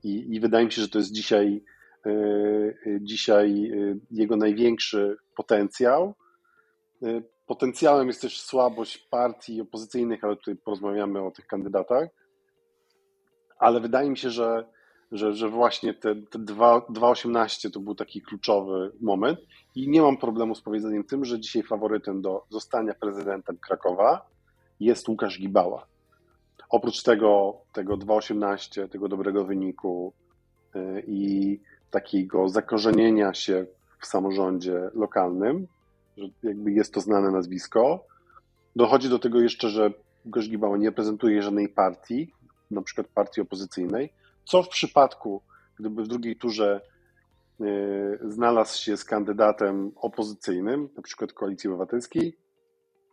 I, 0.06 0.36
i 0.36 0.40
wydaje 0.40 0.66
mi 0.66 0.72
się, 0.72 0.82
że 0.82 0.90
to 0.90 0.98
jest 0.98 1.12
dzisiaj, 1.12 1.64
yy, 2.06 3.00
dzisiaj 3.02 3.62
yy, 3.62 4.00
jego 4.12 4.38
największy 4.38 5.18
potencjał. 5.36 6.14
Potencjałem 7.46 8.08
jest 8.08 8.22
też 8.22 8.42
słabość 8.42 8.98
partii 8.98 9.62
opozycyjnych, 9.62 10.24
ale 10.24 10.36
tutaj 10.36 10.56
porozmawiamy 10.56 11.22
o 11.22 11.32
tych 11.32 11.48
kandydatach. 11.48 12.10
Ale 13.60 13.80
wydaje 13.80 14.10
mi 14.10 14.18
się, 14.18 14.30
że, 14.30 14.66
że, 15.12 15.34
że 15.34 15.50
właśnie 15.50 15.94
te, 15.94 16.16
te 16.16 16.40
2.18 16.40 17.72
to 17.72 17.80
był 17.80 17.96
taki 17.96 18.22
kluczowy 18.22 18.92
moment 19.02 19.40
i 19.76 19.90
nie 19.90 20.02
mam 20.02 20.18
problemu 20.18 20.56
z 20.56 20.62
powiedzeniem 20.62 21.04
tym, 21.04 21.26
że 21.26 21.40
dzisiaj 21.40 21.64
faworytem 21.64 22.22
do 22.22 22.46
zostania 22.50 22.94
prezydentem 22.94 23.58
Krakowa 23.58 24.26
jest 24.80 25.10
Łukasz 25.10 25.40
Gibała. 25.40 25.95
Oprócz 26.70 27.04
tego, 27.04 27.58
tego 27.74 27.98
2.18, 27.98 28.90
tego 28.90 29.08
dobrego 29.08 29.46
wyniku 29.46 30.14
y, 30.76 31.04
i 31.08 31.60
takiego 31.92 32.50
zakorzenienia 32.50 33.34
się 33.34 33.66
w 34.00 34.06
samorządzie 34.06 34.90
lokalnym, 34.94 35.68
że 36.18 36.28
jakby 36.44 36.72
jest 36.72 36.94
to 36.94 37.02
znane 37.02 37.32
nazwisko, 37.32 38.06
dochodzi 38.76 39.10
do 39.10 39.20
tego 39.20 39.42
jeszcze, 39.42 39.70
że 39.70 39.92
Łukasz 40.26 40.50
Gibała 40.50 40.78
nie 40.78 40.90
reprezentuje 40.90 41.42
żadnej 41.42 41.70
partii, 41.70 42.34
na 42.72 42.82
przykład 42.82 43.08
partii 43.08 43.42
opozycyjnej, 43.42 44.14
co 44.46 44.64
w 44.64 44.70
przypadku, 44.70 45.42
gdyby 45.80 46.04
w 46.04 46.08
drugiej 46.08 46.36
turze 46.36 46.82
y, 47.62 47.66
znalazł 48.30 48.82
się 48.82 48.98
z 48.98 49.06
kandydatem 49.06 49.92
opozycyjnym, 49.96 50.90
na 50.96 51.02
przykład 51.02 51.34
Koalicji 51.34 51.70
Obywatelskiej, 51.70 52.38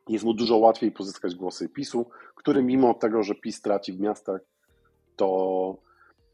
jest 0.08 0.24
mu 0.24 0.34
dużo 0.34 0.56
łatwiej 0.56 0.92
pozyskać 0.92 1.34
głosy 1.34 1.68
PiSu, 1.68 2.10
który 2.34 2.62
mimo 2.62 2.94
tego, 2.94 3.22
że 3.22 3.34
PiS 3.34 3.62
traci 3.62 3.92
w 3.92 4.00
miastach, 4.00 4.40
to, 5.16 5.76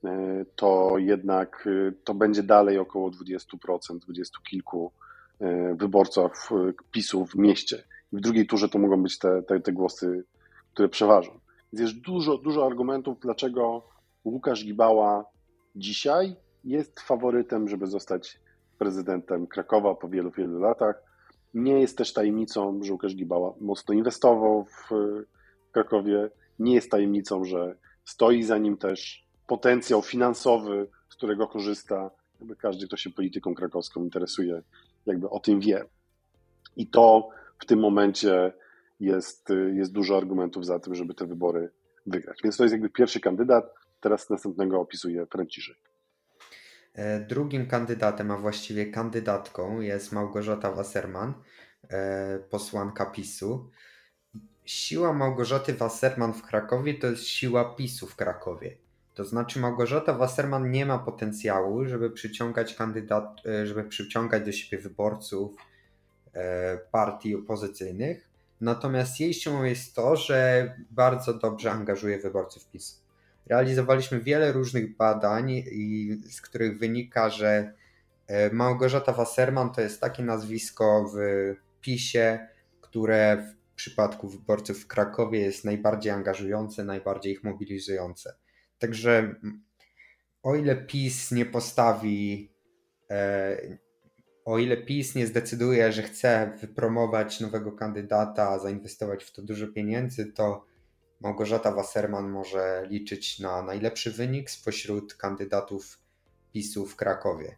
e, 0.05 0.45
to 0.57 0.99
jednak 0.99 1.67
e, 1.67 1.93
to 2.05 2.15
będzie 2.15 2.43
dalej 2.43 2.79
około 2.79 3.11
20%, 3.11 3.99
20 3.99 4.39
kilku 4.51 4.93
e, 5.41 5.75
wyborców 5.75 6.51
PiSu 6.93 7.27
w 7.27 7.35
mieście. 7.35 7.85
I 8.13 8.17
w 8.17 8.21
drugiej 8.21 8.47
turze 8.47 8.69
to 8.69 8.79
mogą 8.79 9.03
być 9.03 9.19
te, 9.19 9.43
te, 9.43 9.61
te 9.61 9.73
głosy, 9.73 10.25
które 10.73 10.89
przeważą. 10.89 11.41
Więc 11.73 11.91
jest 11.91 12.05
dużo, 12.05 12.39
dużo 12.39 12.67
argumentów, 12.67 13.19
dlaczego 13.21 13.89
Łukasz 14.25 14.65
Gibała 14.65 15.25
dzisiaj 15.77 16.37
jest 16.65 17.01
faworytem, 17.01 17.69
żeby 17.69 17.87
zostać 17.87 18.41
prezydentem 18.79 19.47
Krakowa 19.47 19.95
po 19.95 20.09
wielu, 20.09 20.31
wielu 20.31 20.59
latach. 20.59 21.08
Nie 21.59 21.81
jest 21.81 21.99
też 21.99 22.13
tajemnicą, 22.13 22.81
że 22.83 22.93
Łukasz 22.93 23.15
Gibała 23.15 23.55
mocno 23.61 23.95
inwestował 23.95 24.65
w 24.65 24.89
Krakowie. 25.73 26.31
Nie 26.59 26.75
jest 26.75 26.91
tajemnicą, 26.91 27.45
że 27.45 27.77
stoi 28.05 28.43
za 28.43 28.59
nim 28.59 28.77
też 28.77 29.27
potencjał 29.47 30.03
finansowy, 30.03 30.89
z 31.09 31.15
którego 31.15 31.49
korzysta. 31.49 32.11
Jakby 32.41 32.57
każdy, 32.57 32.87
kto 32.87 32.97
się 32.97 33.11
polityką 33.11 33.55
krakowską 33.55 34.05
interesuje, 34.05 34.63
jakby 35.07 35.31
o 35.31 35.41
tym 35.41 35.61
wie. 35.61 35.85
I 36.77 36.87
to 36.87 37.29
w 37.59 37.67
tym 37.67 37.79
momencie 37.79 38.53
jest, 39.01 39.49
jest 39.75 39.93
dużo 39.93 40.17
argumentów 40.17 40.67
za 40.67 40.79
tym, 40.79 40.95
żeby 40.95 41.15
te 41.15 41.27
wybory 41.27 41.71
wygrać. 42.07 42.39
Więc 42.45 42.57
to 42.57 42.63
jest 42.63 42.73
jakby 42.73 42.91
pierwszy 42.91 43.21
kandydat. 43.21 43.75
Teraz 44.01 44.31
następnego 44.31 44.81
opisuje 44.81 45.27
Franciszek. 45.27 45.88
E, 46.99 47.21
drugim 47.21 47.67
kandydatem, 47.67 48.31
a 48.31 48.37
właściwie 48.37 48.87
kandydatką 48.87 49.81
jest 49.81 50.13
Małgorzata 50.13 50.73
Wasserman, 50.73 51.35
e, 51.91 52.39
posłanka 52.39 53.07
PiSu. 53.07 53.71
Siła 54.65 55.13
Małgorzaty 55.13 55.75
Wasserman 55.75 56.33
w 56.33 56.43
Krakowie 56.43 56.95
to 56.95 57.07
jest 57.07 57.25
siła 57.25 57.75
PiSu 57.75 58.07
w 58.07 58.17
Krakowie. 58.17 58.77
To 59.15 59.25
znaczy 59.25 59.61
Małgorzata 59.61 60.13
Wasserman 60.15 60.71
nie 60.71 60.87
ma 60.87 60.99
potencjału, 60.99 61.85
żeby 61.85 62.11
przyciągać 62.11 62.75
kandydat, 62.75 63.43
e, 63.47 63.67
żeby 63.67 63.85
przyciągać 63.85 64.45
do 64.45 64.53
siebie 64.53 64.83
wyborców 64.83 65.57
partii 66.93 67.35
opozycyjnych. 67.35 68.29
Natomiast 68.61 69.21
jej 69.21 69.35
siłą 69.35 69.65
jest 69.65 69.95
to, 69.95 70.17
że 70.17 70.71
bardzo 70.91 71.35
dobrze 71.35 71.71
angażuje 71.73 72.19
wyborców 72.19 72.71
PiSu 72.71 73.08
realizowaliśmy 73.51 74.21
wiele 74.21 74.53
różnych 74.53 74.97
badań, 74.97 75.51
i 75.51 76.17
z 76.31 76.41
których 76.41 76.79
wynika, 76.79 77.31
że 77.31 77.73
e, 78.27 78.51
Małgorzata 78.51 79.13
Wasserman 79.13 79.73
to 79.73 79.81
jest 79.81 80.01
takie 80.01 80.23
nazwisko 80.23 81.11
w 81.15 81.19
PiSie, 81.81 82.49
które 82.81 83.37
w 83.37 83.75
przypadku 83.75 84.29
wyborców 84.29 84.79
w 84.79 84.87
Krakowie 84.87 85.41
jest 85.41 85.65
najbardziej 85.65 86.13
angażujące, 86.13 86.85
najbardziej 86.85 87.33
ich 87.33 87.45
mobilizujące. 87.45 88.35
Także 88.79 89.35
o 90.43 90.55
ile 90.55 90.77
PiS 90.77 91.31
nie 91.33 91.47
postawi, 91.47 92.51
e, 93.11 93.79
o 94.45 94.59
ile 94.59 94.77
PiS 94.77 95.15
nie 95.15 95.27
zdecyduje, 95.27 95.93
że 95.93 96.03
chce 96.03 96.53
wypromować 96.61 97.41
nowego 97.41 97.73
kandydata, 97.73 98.59
zainwestować 98.59 99.25
w 99.25 99.33
to 99.33 99.43
dużo 99.43 99.69
pieniędzy, 99.69 100.27
to 100.27 100.65
Małgorzata 101.21 101.73
Wasserman 101.73 102.31
może 102.31 102.87
liczyć 102.91 103.39
na 103.39 103.63
najlepszy 103.63 104.11
wynik 104.11 104.51
spośród 104.51 105.15
kandydatów 105.15 105.99
PiSu 106.53 106.87
w 106.87 106.97
Krakowie. 106.97 107.57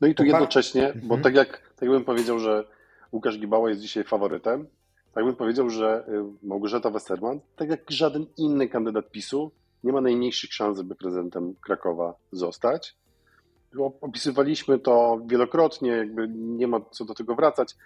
No 0.00 0.08
i 0.08 0.14
tu 0.14 0.24
jednocześnie, 0.24 0.92
bo 0.94 1.14
mhm. 1.14 1.22
tak 1.22 1.34
jak 1.34 1.68
tak 1.76 1.88
bym 1.88 2.04
powiedział, 2.04 2.38
że 2.38 2.64
Łukasz 3.12 3.38
Gibała 3.38 3.68
jest 3.68 3.80
dzisiaj 3.80 4.04
faworytem, 4.04 4.66
tak 5.12 5.24
bym 5.24 5.36
powiedział, 5.36 5.70
że 5.70 6.04
y, 6.08 6.46
Małgorzata 6.46 6.90
Westerman, 6.90 7.40
tak 7.56 7.70
jak 7.70 7.90
żaden 7.90 8.26
inny 8.36 8.68
kandydat 8.68 9.10
PiSu, 9.10 9.50
nie 9.84 9.92
ma 9.92 10.00
najmniejszych 10.00 10.54
szans, 10.54 10.78
żeby 10.78 10.94
prezydentem 10.94 11.54
Krakowa 11.60 12.14
zostać. 12.32 12.96
Opisywaliśmy 14.00 14.78
to 14.78 15.20
wielokrotnie, 15.26 15.90
jakby 15.90 16.28
nie 16.28 16.66
ma 16.66 16.80
co 16.90 17.04
do 17.04 17.14
tego 17.14 17.34
wracać. 17.34 17.76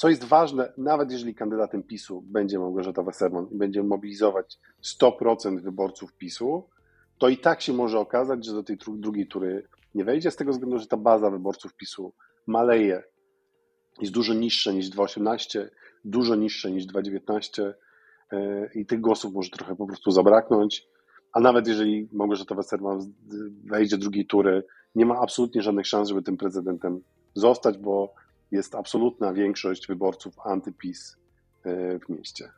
Co 0.00 0.08
jest 0.08 0.24
ważne, 0.24 0.72
nawet 0.78 1.10
jeżeli 1.10 1.34
kandydatem 1.34 1.82
PiSu 1.82 2.22
będzie 2.26 2.58
Małgorzata 2.58 3.02
Weserman 3.02 3.46
i 3.50 3.56
będzie 3.56 3.82
mobilizować 3.82 4.58
100% 5.00 5.62
wyborców 5.62 6.12
PiSu, 6.12 6.68
to 7.18 7.28
i 7.28 7.36
tak 7.38 7.60
się 7.60 7.72
może 7.72 7.98
okazać, 7.98 8.46
że 8.46 8.52
do 8.52 8.62
tej 8.62 8.76
drugiej 8.76 9.26
tury 9.26 9.68
nie 9.94 10.04
wejdzie, 10.04 10.30
z 10.30 10.36
tego 10.36 10.52
względu, 10.52 10.78
że 10.78 10.86
ta 10.86 10.96
baza 10.96 11.30
wyborców 11.30 11.74
PiSu 11.74 12.12
maleje. 12.46 13.02
Jest 14.00 14.12
dużo 14.12 14.34
niższa 14.34 14.72
niż 14.72 14.90
2,18, 14.90 15.68
dużo 16.04 16.34
niższa 16.34 16.68
niż 16.68 16.86
2,19 16.86 17.72
e, 18.32 18.70
i 18.74 18.86
tych 18.86 19.00
głosów 19.00 19.34
może 19.34 19.50
trochę 19.50 19.76
po 19.76 19.86
prostu 19.86 20.10
zabraknąć. 20.10 20.86
A 21.32 21.40
nawet 21.40 21.68
jeżeli 21.68 22.08
Małgorzata 22.12 22.54
Westerman 22.54 23.12
wejdzie 23.64 23.98
drugiej 23.98 24.26
tury, 24.26 24.64
nie 24.94 25.06
ma 25.06 25.18
absolutnie 25.18 25.62
żadnych 25.62 25.86
szans, 25.86 26.08
żeby 26.08 26.22
tym 26.22 26.36
prezydentem 26.36 27.00
zostać, 27.34 27.78
bo 27.78 28.14
jest 28.50 28.74
absolutna 28.74 29.32
większość 29.32 29.86
wyborców 29.86 30.38
antyPiS 30.44 31.16
e, 31.64 31.98
w 31.98 32.08
mieście. 32.08 32.48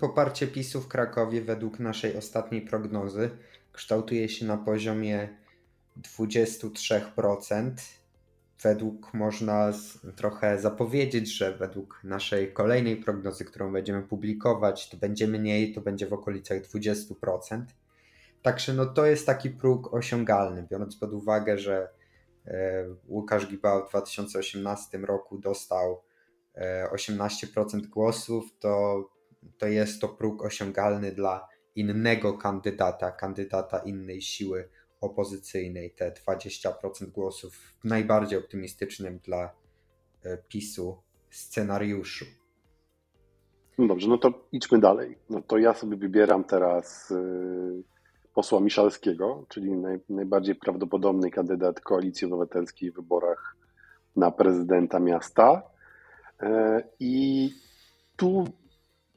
Poparcie 0.00 0.46
PiSu 0.46 0.80
w 0.80 0.88
Krakowie 0.88 1.42
według 1.42 1.78
naszej 1.78 2.16
ostatniej 2.16 2.62
prognozy 2.62 3.30
kształtuje 3.72 4.28
się 4.28 4.46
na 4.46 4.56
poziomie 4.56 5.28
23%. 6.18 7.70
Według 8.62 9.14
można 9.14 9.72
trochę 10.16 10.58
zapowiedzieć, 10.58 11.28
że 11.28 11.56
według 11.56 12.00
naszej 12.04 12.52
kolejnej 12.52 12.96
prognozy, 12.96 13.44
którą 13.44 13.72
będziemy 13.72 14.02
publikować, 14.02 14.88
to 14.88 14.96
będzie 14.96 15.26
mniej, 15.28 15.74
to 15.74 15.80
będzie 15.80 16.06
w 16.06 16.12
okolicach 16.12 16.62
20%. 16.62 17.62
Także 18.42 18.72
no 18.72 18.86
to 18.86 19.06
jest 19.06 19.26
taki 19.26 19.50
próg 19.50 19.94
osiągalny, 19.94 20.66
biorąc 20.70 20.96
pod 20.96 21.12
uwagę, 21.12 21.58
że 21.58 21.88
Łukasz 23.08 23.46
Giba 23.46 23.86
w 23.86 23.88
2018 23.88 24.98
roku 24.98 25.38
dostał 25.38 26.02
18% 26.92 27.78
e, 27.78 27.88
głosów, 27.88 28.44
to, 28.58 29.04
to 29.58 29.66
jest 29.66 30.00
to 30.00 30.08
próg 30.08 30.42
osiągalny 30.42 31.12
dla 31.12 31.48
innego 31.74 32.38
kandydata, 32.38 33.10
kandydata 33.10 33.78
innej 33.78 34.22
siły 34.22 34.68
opozycyjnej, 35.00 35.90
te 35.90 36.10
20% 36.10 37.06
głosów 37.06 37.54
w 37.56 37.84
najbardziej 37.84 38.38
optymistycznym 38.38 39.18
dla 39.18 39.50
e, 40.24 40.38
PiSu 40.48 41.02
scenariuszu. 41.30 42.24
No 43.78 43.86
dobrze, 43.86 44.08
no 44.08 44.18
to 44.18 44.48
idźmy 44.52 44.80
dalej. 44.80 45.18
No 45.30 45.42
to 45.42 45.58
ja 45.58 45.74
sobie 45.74 45.96
wybieram 45.96 46.44
teraz 46.44 47.10
y, 47.10 47.82
posła 48.36 48.60
Miszalskiego, 48.60 49.44
czyli 49.48 49.72
naj, 49.72 50.00
najbardziej 50.08 50.54
prawdopodobny 50.54 51.30
kandydat 51.30 51.80
Koalicji 51.80 52.26
Obywatelskiej 52.26 52.92
w 52.92 52.94
wyborach 52.94 53.56
na 54.16 54.30
prezydenta 54.30 55.00
miasta. 55.00 55.62
E, 56.40 56.82
I 57.00 57.50
tu 58.16 58.44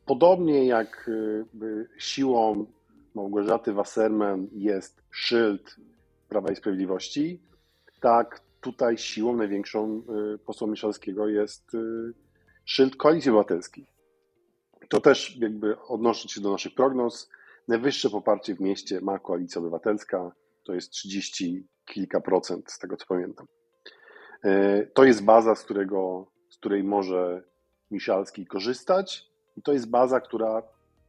podobnie 0.05 0.65
jak 0.65 1.09
y, 1.09 1.45
siłą 1.97 2.65
Małgorzaty 3.15 3.73
Wasserman 3.73 4.47
jest 4.51 5.01
szyld 5.11 5.75
Prawa 6.29 6.51
i 6.51 6.55
Sprawiedliwości, 6.55 7.39
tak 8.01 8.41
tutaj 8.61 8.97
siłą 8.97 9.35
największą 9.35 10.01
y, 10.33 10.37
posła 10.37 10.67
Miszalskiego 10.67 11.27
jest 11.27 11.77
szyld 12.65 12.95
Koalicji 12.95 13.31
Obywatelskiej. 13.31 13.85
To 14.89 15.01
też 15.01 15.37
jakby 15.37 15.79
odnosząc 15.79 16.31
się 16.31 16.41
do 16.41 16.51
naszych 16.51 16.75
prognoz, 16.75 17.29
najwyższe 17.69 18.09
poparcie 18.09 18.55
w 18.55 18.59
mieście 18.59 19.01
ma 19.01 19.19
Koalicja 19.19 19.61
Obywatelska, 19.61 20.31
to 20.63 20.73
jest 20.73 20.91
30 20.91 21.67
kilka 21.85 22.21
procent 22.21 22.71
z 22.71 22.79
tego 22.79 22.97
co 22.97 23.05
pamiętam. 23.05 23.47
E, 24.43 24.85
to 24.85 25.03
jest 25.03 25.23
baza, 25.23 25.55
z, 25.55 25.63
którego, 25.63 26.31
z 26.49 26.57
której 26.57 26.83
może 26.83 27.43
Miszalski 27.91 28.45
korzystać 28.45 29.25
i 29.57 29.61
to 29.61 29.73
jest 29.73 29.89
baza, 29.89 30.19
która 30.19 30.63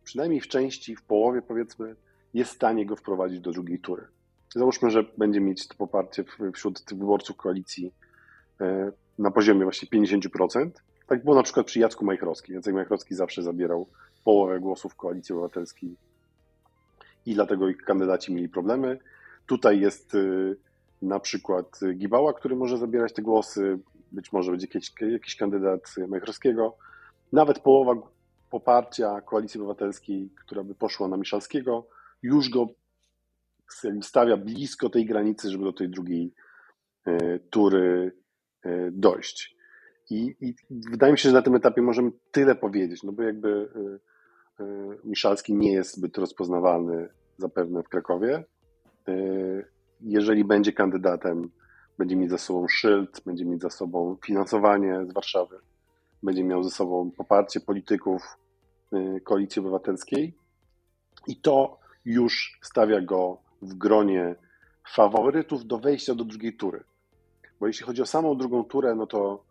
przynajmniej 0.04 0.40
w 0.40 0.48
części, 0.48 0.96
w 0.96 1.02
połowie 1.02 1.42
powiedzmy, 1.42 1.96
jest 2.34 2.50
w 2.50 2.54
stanie 2.54 2.86
go 2.86 2.96
wprowadzić 2.96 3.40
do 3.40 3.52
drugiej 3.52 3.80
tury. 3.80 4.06
Załóżmy, 4.54 4.90
że 4.90 5.04
będzie 5.18 5.40
mieć 5.40 5.68
to 5.68 5.74
poparcie 5.74 6.24
wśród 6.54 6.84
wyborców 6.92 7.36
koalicji 7.36 7.94
e, 8.60 8.92
na 9.18 9.30
poziomie 9.30 9.64
właśnie 9.64 9.88
50%, 9.88 10.70
tak 11.06 11.24
było 11.24 11.36
na 11.36 11.42
przykład 11.42 11.66
przy 11.66 11.78
Jacku 11.78 12.04
Majchrowskim. 12.04 12.54
Jacek 12.54 12.74
Majchrowski 12.74 13.14
zawsze 13.14 13.42
zabierał 13.42 13.88
połowę 14.24 14.60
głosów 14.60 14.96
Koalicji 14.96 15.32
Obywatelskiej 15.32 15.96
i 17.26 17.34
dlatego 17.34 17.68
ich 17.68 17.76
kandydaci 17.76 18.34
mieli 18.34 18.48
problemy. 18.48 18.98
Tutaj 19.46 19.80
jest 19.80 20.14
y, 20.14 20.56
na 21.02 21.20
przykład 21.20 21.80
Gibała, 21.94 22.32
który 22.32 22.56
może 22.56 22.78
zabierać 22.78 23.12
te 23.12 23.22
głosy, 23.22 23.78
być 24.12 24.32
może 24.32 24.50
będzie 24.50 24.66
jakiś, 24.74 24.92
jakiś 25.00 25.36
kandydat 25.36 25.94
Majchrowskiego. 26.08 26.76
Nawet 27.32 27.58
połowa 27.58 27.94
poparcia 28.50 29.20
Koalicji 29.20 29.60
Obywatelskiej, 29.60 30.30
która 30.36 30.64
by 30.64 30.74
poszła 30.74 31.08
na 31.08 31.16
Miszalskiego, 31.16 31.86
już 32.22 32.50
go 32.50 32.66
stawia 34.02 34.36
blisko 34.36 34.90
tej 34.90 35.06
granicy, 35.06 35.50
żeby 35.50 35.64
do 35.64 35.72
tej 35.72 35.88
drugiej 35.88 36.34
y, 37.08 37.40
tury 37.50 38.12
y, 38.66 38.90
dojść. 38.92 39.56
I, 40.10 40.36
I, 40.40 40.54
wydaje 40.70 41.12
mi 41.12 41.18
się, 41.18 41.28
że 41.28 41.34
na 41.34 41.42
tym 41.42 41.54
etapie 41.54 41.82
możemy 41.82 42.10
tyle 42.30 42.54
powiedzieć, 42.54 43.02
no 43.02 43.12
bo 43.12 43.22
jakby 43.22 43.68
Miszalski 45.04 45.54
nie 45.54 45.72
jest 45.72 45.96
zbyt 45.96 46.18
rozpoznawalny 46.18 47.08
zapewne 47.36 47.82
w 47.82 47.88
Krakowie. 47.88 48.44
Y, 49.08 49.64
jeżeli 50.00 50.44
będzie 50.44 50.72
kandydatem, 50.72 51.50
będzie 51.98 52.16
mieć 52.16 52.30
za 52.30 52.38
sobą 52.38 52.68
szyld, 52.68 53.22
będzie 53.26 53.44
mieć 53.44 53.60
za 53.60 53.70
sobą 53.70 54.16
finansowanie 54.26 55.06
z 55.06 55.12
Warszawy, 55.12 55.58
będzie 56.22 56.44
miał 56.44 56.62
ze 56.62 56.70
sobą 56.70 57.10
poparcie 57.10 57.60
polityków 57.60 58.22
Koalicji 59.24 59.60
Obywatelskiej 59.60 60.34
i 61.26 61.36
to 61.36 61.78
już 62.04 62.58
stawia 62.62 63.00
go 63.00 63.38
w 63.62 63.74
gronie 63.74 64.34
faworytów 64.94 65.66
do 65.66 65.78
wejścia 65.78 66.14
do 66.14 66.24
drugiej 66.24 66.56
tury. 66.56 66.84
Bo 67.60 67.66
jeśli 67.66 67.86
chodzi 67.86 68.02
o 68.02 68.06
samą 68.06 68.36
drugą 68.36 68.64
turę, 68.64 68.94
no 68.94 69.06
to 69.06 69.44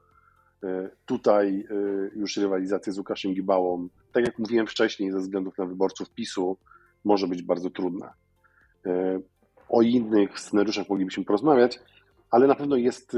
tutaj 1.05 1.67
e, 1.69 2.19
już 2.19 2.37
rywalizacja 2.37 2.93
z 2.93 2.97
Łukaszem 2.97 3.33
Gibałą, 3.33 3.87
tak 4.11 4.25
jak 4.25 4.39
mówiłem 4.39 4.67
wcześniej, 4.67 5.11
ze 5.11 5.19
względów 5.19 5.57
na 5.57 5.65
wyborców 5.65 6.09
PiSu, 6.09 6.57
może 7.03 7.27
być 7.27 7.43
bardzo 7.43 7.69
trudna. 7.69 8.13
E, 8.85 9.19
o 9.69 9.81
innych 9.81 10.39
scenariuszach 10.39 10.89
moglibyśmy 10.89 11.25
porozmawiać, 11.25 11.79
ale 12.31 12.47
na 12.47 12.55
pewno 12.55 12.75
jest, 12.75 13.17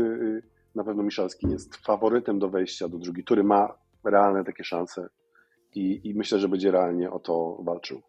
na 0.76 0.84
pewno 0.84 1.04
Miszalski 1.04 1.48
jest 1.50 1.76
faworytem 1.76 2.40
do 2.40 2.50
wejścia 2.50 2.90
do 2.90 2.98
drugiej 2.98 3.24
tury, 3.24 3.44
ma 3.44 3.74
realne 4.04 4.44
takie 4.44 4.64
szanse 4.64 5.10
i, 5.76 6.10
i 6.10 6.16
myślę, 6.16 6.40
że 6.40 6.50
będzie 6.50 6.72
realnie 6.72 7.12
o 7.12 7.20
to 7.20 7.58
walczył. 7.64 8.02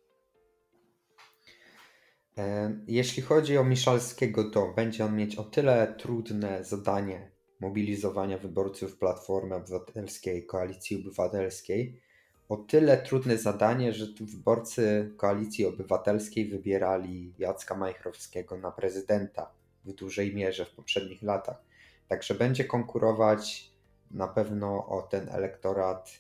Jeśli 2.87 3.23
chodzi 3.23 3.59
o 3.59 3.65
Miszalskiego, 3.65 4.51
to 4.51 4.73
będzie 4.77 5.05
on 5.05 5.17
mieć 5.17 5.37
o 5.37 5.45
tyle 5.45 5.95
trudne 5.99 6.65
zadanie 6.65 7.32
mobilizowania 7.63 8.39
wyborców 8.39 8.97
Platformy 8.97 9.55
Obywatelskiej, 9.55 10.47
Koalicji 10.47 10.97
Obywatelskiej, 10.97 12.01
o 12.49 12.57
tyle 12.57 12.99
trudne 12.99 13.39
zadanie, 13.39 13.93
że 13.93 14.07
wyborcy 14.21 15.13
Koalicji 15.17 15.67
Obywatelskiej 15.67 16.49
wybierali 16.49 17.35
Jacka 17.39 17.75
Majchrowskiego 17.77 18.57
na 18.57 18.71
prezydenta 18.71 19.51
w 19.85 19.93
dużej 19.93 20.35
mierze 20.35 20.65
w 20.65 20.71
poprzednich 20.71 21.23
latach. 21.23 21.63
Także 22.09 22.35
będzie 22.35 22.65
konkurować 22.65 23.71
na 24.11 24.29
pewno 24.29 24.87
o 24.87 25.03
ten 25.03 25.29
elektorat 25.29 26.11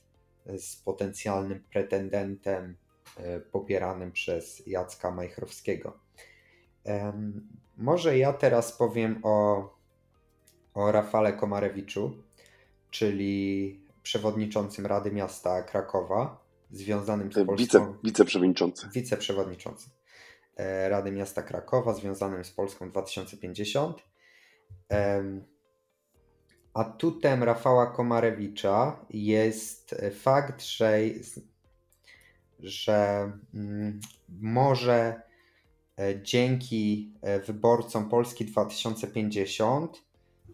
z 0.58 0.76
potencjalnym 0.76 1.64
pretendentem 1.72 2.76
e, 3.16 3.40
popieranym 3.40 4.12
przez 4.12 4.62
Jacka 4.66 5.10
Majchrowskiego. 5.10 5.98
Może 7.76 8.18
ja 8.18 8.32
teraz 8.32 8.72
powiem 8.72 9.20
o 9.22 9.68
o 10.74 10.92
Rafale 10.92 11.32
Komarewiczu, 11.32 12.22
czyli 12.90 13.80
przewodniczącym 14.02 14.86
Rady 14.86 15.12
Miasta 15.12 15.62
Krakowa, 15.62 16.44
związanym 16.70 17.32
z 17.32 17.34
Polską... 17.34 17.56
Wice, 17.56 17.94
wiceprzewodniczący. 18.04 18.88
Wiceprzewodniczący 18.94 19.90
e, 20.56 20.88
Rady 20.88 21.12
Miasta 21.12 21.42
Krakowa, 21.42 21.94
związanym 21.94 22.44
z 22.44 22.50
Polską 22.50 22.90
2050. 22.90 24.02
Atutem 26.74 27.42
Rafała 27.42 27.86
Komarewicza 27.86 29.06
jest 29.10 29.94
fakt, 30.14 30.62
że, 30.62 30.98
że 32.60 33.32
mm, 33.54 34.00
może 34.28 35.22
e, 35.98 36.22
dzięki 36.22 37.12
e, 37.22 37.40
wyborcom 37.40 38.08
Polski 38.08 38.44
2050 38.44 40.11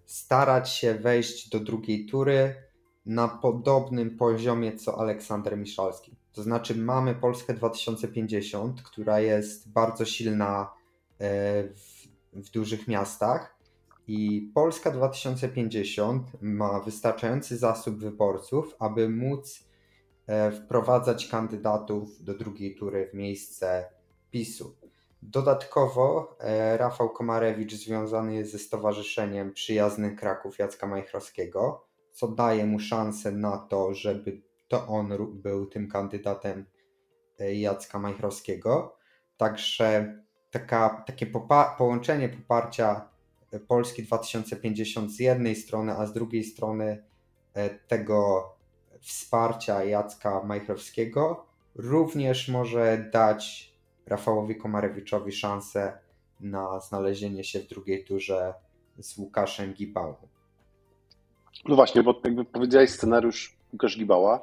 starać 0.08 0.70
się 0.70 0.94
wejść 0.94 1.48
do 1.48 1.60
drugiej 1.60 2.06
tury 2.06 2.54
na 3.06 3.28
podobnym 3.28 4.16
poziomie 4.16 4.76
co 4.76 5.00
Aleksander 5.00 5.58
Miszalski. 5.58 6.16
To 6.32 6.42
znaczy 6.42 6.74
mamy 6.74 7.14
Polskę 7.14 7.54
2050, 7.54 8.82
która 8.82 9.20
jest 9.20 9.72
bardzo 9.72 10.04
silna 10.04 10.70
e, 11.20 11.64
w, 11.64 12.08
w 12.32 12.50
dużych 12.50 12.88
miastach 12.88 13.58
i 14.06 14.50
Polska 14.54 14.90
2050 14.90 16.26
ma 16.40 16.80
wystarczający 16.80 17.56
zasób 17.56 17.98
wyborców, 17.98 18.74
aby 18.78 19.08
móc 19.08 19.68
e, 20.26 20.52
wprowadzać 20.52 21.26
kandydatów 21.26 22.24
do 22.24 22.34
drugiej 22.34 22.74
tury 22.74 23.08
w 23.12 23.14
miejsce 23.14 23.84
PiSu. 24.30 24.76
Dodatkowo 25.22 26.36
e, 26.40 26.76
Rafał 26.76 27.10
Komarewicz 27.10 27.74
związany 27.74 28.34
jest 28.34 28.52
ze 28.52 28.58
Stowarzyszeniem 28.58 29.52
Przyjazny 29.52 30.16
Kraków 30.16 30.58
Jacka 30.58 30.86
Majchrowskiego, 30.86 31.86
co 32.12 32.28
daje 32.28 32.66
mu 32.66 32.78
szansę 32.78 33.32
na 33.32 33.58
to, 33.58 33.94
żeby 33.94 34.42
to 34.68 34.86
on 34.86 35.32
był 35.32 35.66
tym 35.66 35.88
kandydatem 35.88 36.66
e, 37.38 37.54
Jacka 37.54 37.98
Majchrowskiego. 37.98 38.96
Także 39.36 40.18
taka, 40.50 41.04
takie 41.06 41.26
popa 41.26 41.74
połączenie 41.78 42.28
poparcia 42.28 43.08
e, 43.52 43.60
Polski 43.60 44.02
2050 44.02 45.12
z 45.12 45.20
jednej 45.20 45.56
strony, 45.56 45.92
a 45.92 46.06
z 46.06 46.12
drugiej 46.12 46.44
strony 46.44 47.04
tego 47.88 48.48
wsparcia 49.00 49.84
Jacka 49.84 50.42
Majchrowskiego 50.42 51.46
również 51.74 52.48
może 52.48 53.10
dać 53.12 53.72
Rafałowi 54.08 54.56
Komarewiczowi 54.56 55.32
szansę 55.32 55.98
na 56.40 56.80
znalezienie 56.80 57.44
się 57.44 57.60
w 57.60 57.68
drugiej 57.68 58.04
turze 58.04 58.54
z 59.00 59.18
Łukaszem 59.18 59.72
Gibałą. 59.72 60.14
No 61.64 61.74
właśnie, 61.74 62.02
bo 62.02 62.20
jakby 62.24 62.44
powiedziałeś 62.44 62.90
scenariusz 62.90 63.56
Łukasz 63.72 63.98
Gibała, 63.98 64.40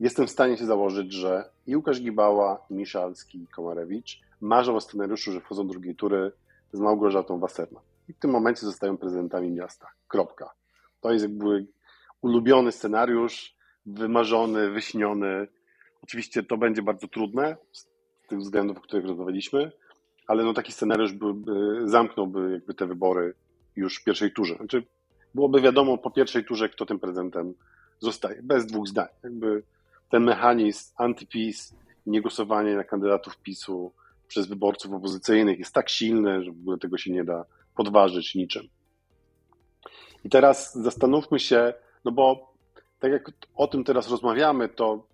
jestem 0.00 0.26
w 0.26 0.30
stanie 0.30 0.56
się 0.56 0.66
założyć, 0.66 1.12
że 1.12 1.50
i 1.66 1.76
Łukasz 1.76 2.00
Gibała, 2.00 2.64
i 2.70 2.74
Miszalski, 2.74 3.42
i 3.42 3.46
Komarewicz 3.46 4.20
marzą 4.40 4.76
o 4.76 4.80
scenariuszu, 4.80 5.32
że 5.32 5.40
wchodzą 5.40 5.66
do 5.66 5.72
drugiej 5.72 5.96
tury 5.96 6.32
z 6.72 6.80
Małgorzatą 6.80 7.38
Wasserman. 7.38 7.82
I 8.08 8.12
w 8.12 8.18
tym 8.18 8.30
momencie 8.30 8.60
zostają 8.60 8.96
prezydentami 8.96 9.50
miasta. 9.50 9.88
Kropka. 10.08 10.50
To 11.00 11.12
jest 11.12 11.22
jakby 11.22 11.66
ulubiony 12.22 12.72
scenariusz, 12.72 13.56
wymarzony, 13.86 14.70
wyśniony. 14.70 15.48
Oczywiście 16.02 16.42
to 16.42 16.56
będzie 16.56 16.82
bardzo 16.82 17.08
trudne, 17.08 17.56
tych 18.28 18.38
względów, 18.38 18.78
o 18.78 18.80
których 18.80 19.06
rozmawialiśmy, 19.06 19.72
ale 20.26 20.44
no 20.44 20.54
taki 20.54 20.72
scenariusz 20.72 21.12
by, 21.12 21.34
by 21.34 21.80
zamknąłby 21.84 22.52
jakby 22.52 22.74
te 22.74 22.86
wybory 22.86 23.34
już 23.76 24.00
w 24.00 24.04
pierwszej 24.04 24.32
turze. 24.32 24.54
Znaczy, 24.54 24.82
byłoby 25.34 25.60
wiadomo 25.60 25.98
po 25.98 26.10
pierwszej 26.10 26.44
turze, 26.44 26.68
kto 26.68 26.86
tym 26.86 26.98
prezydentem 26.98 27.54
zostaje, 27.98 28.42
bez 28.42 28.66
dwóch 28.66 28.88
zdań. 28.88 29.08
Jakby 29.22 29.62
ten 30.10 30.24
mechanizm 30.24 30.94
antypis 30.96 31.74
niegłosowanie 32.06 32.76
na 32.76 32.84
kandydatów 32.84 33.36
PiSu 33.36 33.92
przez 34.28 34.46
wyborców 34.46 34.92
opozycyjnych 34.92 35.58
jest 35.58 35.74
tak 35.74 35.88
silny, 35.88 36.44
że 36.44 36.52
w 36.52 36.60
ogóle 36.60 36.78
tego 36.78 36.98
się 36.98 37.12
nie 37.12 37.24
da 37.24 37.44
podważyć 37.76 38.34
niczym. 38.34 38.68
I 40.24 40.28
teraz 40.28 40.74
zastanówmy 40.74 41.38
się, 41.38 41.74
no 42.04 42.12
bo 42.12 42.52
tak 42.98 43.12
jak 43.12 43.30
o 43.54 43.66
tym 43.66 43.84
teraz 43.84 44.10
rozmawiamy, 44.10 44.68
to 44.68 45.06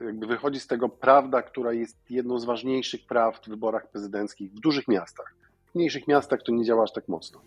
jakby 0.00 0.26
wychodzi 0.26 0.60
z 0.60 0.66
tego 0.66 0.88
prawda, 0.88 1.42
która 1.42 1.72
jest 1.72 2.10
jedną 2.10 2.38
z 2.38 2.44
ważniejszych 2.44 3.06
prawd 3.06 3.46
w 3.46 3.48
wyborach 3.48 3.90
prezydenckich 3.90 4.52
w 4.52 4.60
dużych 4.60 4.88
miastach. 4.88 5.34
W 5.70 5.74
mniejszych 5.74 6.08
miastach 6.08 6.42
to 6.42 6.52
nie 6.52 6.64
działa 6.64 6.82
aż 6.82 6.92
tak 6.92 7.08
mocno. 7.08 7.42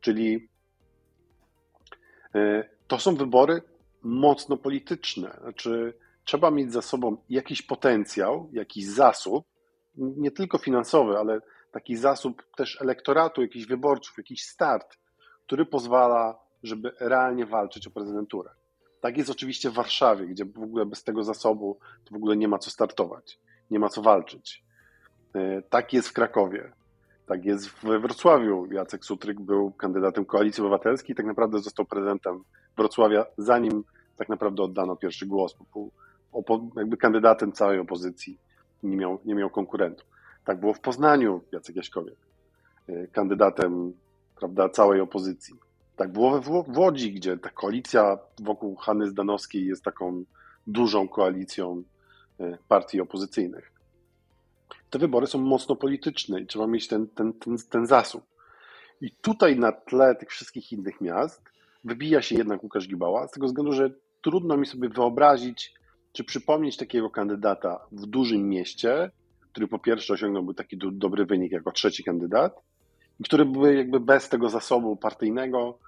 Czyli 0.00 0.48
y, 2.34 2.68
to 2.86 2.98
są 2.98 3.14
wybory 3.14 3.62
mocno 4.02 4.56
polityczne. 4.56 5.38
Znaczy, 5.40 5.94
trzeba 6.24 6.50
mieć 6.50 6.72
za 6.72 6.82
sobą 6.82 7.16
jakiś 7.28 7.62
potencjał, 7.62 8.50
jakiś 8.52 8.86
zasób, 8.86 9.44
nie 9.96 10.30
tylko 10.30 10.58
finansowy, 10.58 11.18
ale 11.18 11.40
taki 11.72 11.96
zasób 11.96 12.42
też 12.56 12.82
elektoratu, 12.82 13.42
jakichś 13.42 13.66
wyborców, 13.66 14.18
jakiś 14.18 14.42
start, 14.42 14.98
który 15.46 15.66
pozwala, 15.66 16.38
żeby 16.62 16.92
realnie 17.00 17.46
walczyć 17.46 17.86
o 17.86 17.90
prezydenturę. 17.90 18.50
Tak 19.00 19.16
jest 19.16 19.30
oczywiście 19.30 19.70
w 19.70 19.74
Warszawie, 19.74 20.26
gdzie 20.26 20.44
w 20.44 20.62
ogóle 20.62 20.86
bez 20.86 21.04
tego 21.04 21.24
zasobu 21.24 21.78
to 22.04 22.14
w 22.14 22.16
ogóle 22.16 22.36
nie 22.36 22.48
ma 22.48 22.58
co 22.58 22.70
startować, 22.70 23.38
nie 23.70 23.78
ma 23.78 23.88
co 23.88 24.02
walczyć. 24.02 24.64
E, 25.34 25.62
tak 25.62 25.92
jest 25.92 26.08
w 26.08 26.12
Krakowie, 26.12 26.72
tak 27.26 27.44
jest 27.44 27.68
w 27.68 27.82
Wrocławiu. 27.82 28.66
Jacek 28.72 29.04
Sutryk 29.04 29.40
był 29.40 29.72
kandydatem 29.72 30.24
Koalicji 30.24 30.60
Obywatelskiej, 30.60 31.16
tak 31.16 31.26
naprawdę 31.26 31.58
został 31.58 31.86
prezydentem 31.86 32.44
Wrocławia, 32.76 33.26
zanim 33.38 33.84
tak 34.16 34.28
naprawdę 34.28 34.62
oddano 34.62 34.96
pierwszy 34.96 35.26
głos, 35.26 35.56
był 35.72 35.90
jakby 36.76 36.96
kandydatem 36.96 37.52
całej 37.52 37.78
opozycji, 37.78 38.38
nie 38.82 38.96
miał, 38.96 39.18
nie 39.24 39.34
miał 39.34 39.50
konkurentów. 39.50 40.06
Tak 40.44 40.60
było 40.60 40.74
w 40.74 40.80
Poznaniu, 40.80 41.40
Jacek 41.52 41.76
Jaśkowiak, 41.76 42.16
e, 42.88 43.06
kandydatem 43.06 43.92
prawda, 44.36 44.68
całej 44.68 45.00
opozycji. 45.00 45.54
Tak 45.98 46.12
było 46.12 46.40
w 46.40 46.78
Łodzi, 46.78 47.12
gdzie 47.12 47.38
ta 47.38 47.50
koalicja 47.50 48.18
wokół 48.40 48.76
Hanny 48.76 49.06
Zdanowskiej 49.06 49.66
jest 49.66 49.84
taką 49.84 50.24
dużą 50.66 51.08
koalicją 51.08 51.82
e, 52.40 52.58
partii 52.68 53.00
opozycyjnych. 53.00 53.72
Te 54.90 54.98
wybory 54.98 55.26
są 55.26 55.38
mocno 55.38 55.76
polityczne 55.76 56.40
i 56.40 56.46
trzeba 56.46 56.66
mieć 56.66 56.88
ten, 56.88 57.06
ten, 57.06 57.32
ten, 57.32 57.56
ten 57.70 57.86
zasób. 57.86 58.24
I 59.00 59.10
tutaj 59.10 59.58
na 59.58 59.72
tle 59.72 60.14
tych 60.14 60.28
wszystkich 60.28 60.72
innych 60.72 61.00
miast 61.00 61.42
wybija 61.84 62.22
się 62.22 62.34
jednak 62.34 62.62
Łukasz 62.62 62.88
Gibała, 62.88 63.28
z 63.28 63.30
tego 63.30 63.46
względu, 63.46 63.72
że 63.72 63.90
trudno 64.22 64.56
mi 64.56 64.66
sobie 64.66 64.88
wyobrazić, 64.88 65.74
czy 66.12 66.24
przypomnieć 66.24 66.76
takiego 66.76 67.10
kandydata 67.10 67.86
w 67.92 68.06
dużym 68.06 68.48
mieście, 68.48 69.10
który 69.40 69.68
po 69.68 69.78
pierwsze 69.78 70.14
osiągnąłby 70.14 70.54
taki 70.54 70.76
do, 70.76 70.90
dobry 70.90 71.26
wynik 71.26 71.52
jako 71.52 71.72
trzeci 71.72 72.04
kandydat, 72.04 72.60
który 73.24 73.44
by 73.44 73.74
jakby 73.74 74.00
bez 74.00 74.28
tego 74.28 74.48
zasobu 74.48 74.96
partyjnego 74.96 75.78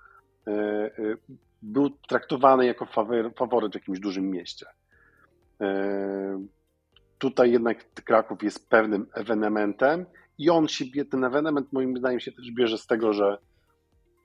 był 1.62 1.90
traktowany 1.90 2.66
jako 2.66 2.86
faworyt 3.36 3.72
w 3.72 3.74
jakimś 3.74 4.00
dużym 4.00 4.30
mieście. 4.30 4.66
E, 5.60 6.46
tutaj 7.18 7.52
jednak 7.52 7.94
Kraków 8.04 8.42
jest 8.42 8.68
pewnym 8.68 9.06
ewenementem 9.14 10.06
i 10.38 10.50
on 10.50 10.68
się, 10.68 10.84
ten 11.10 11.24
ewenement 11.24 11.72
moim 11.72 11.98
zdaniem 11.98 12.20
się 12.20 12.32
też 12.32 12.50
bierze 12.52 12.78
z 12.78 12.86
tego, 12.86 13.12
że, 13.12 13.38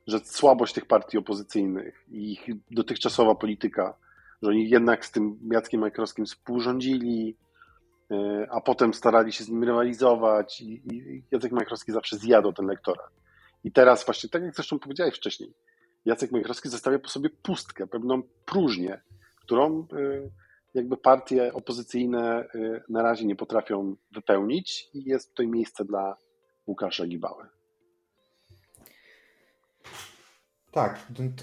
że 0.08 0.20
słabość 0.20 0.74
tych 0.74 0.86
partii 0.86 1.18
opozycyjnych 1.18 2.06
i 2.10 2.32
ich 2.32 2.48
dotychczasowa 2.72 3.36
polityka, 3.36 3.98
że 4.42 4.50
oni 4.50 4.70
jednak 4.70 5.06
z 5.06 5.12
tym 5.12 5.40
Jackiem 5.52 5.82
Majkrowskim 5.82 6.26
współrządzili, 6.26 7.38
E, 8.12 8.48
a 8.52 8.62
potem 8.62 8.94
starali 8.94 9.34
się 9.34 9.44
z 9.44 9.50
nim 9.50 9.64
rywalizować 9.64 10.62
i, 10.62 10.82
Jacek 11.32 11.52
Majchrowski 11.52 11.92
zawsze 11.92 12.18
zjadł 12.18 12.54
ten 12.54 12.66
lektorat. 12.66 13.10
I 13.64 13.72
teraz 13.72 14.06
właśnie, 14.06 14.30
tak 14.30 14.44
jak 14.44 14.56
zresztą 14.56 14.80
powiedziałeś 14.80 15.16
wcześniej, 15.16 15.54
Jacek 16.06 16.32
Majchrowski 16.32 16.70
zostawia 16.70 17.00
po 17.00 17.10
sobie 17.10 17.30
pustkę, 17.30 17.88
pewną 17.88 18.24
próżnię, 18.46 19.02
którą 19.42 19.80
e, 19.80 19.86
jakby 20.74 20.98
partie 20.98 21.54
opozycyjne 21.54 22.50
e, 22.56 22.82
na 22.90 23.02
razie 23.02 23.26
nie 23.26 23.36
potrafią 23.36 23.96
wypełnić 24.12 24.90
i 24.94 25.04
jest 25.04 25.30
tutaj 25.30 25.48
miejsce 25.48 25.86
dla 25.86 26.18
Łukasza 26.68 27.06
Gibały. 27.06 27.46
Tak, 30.72 31.00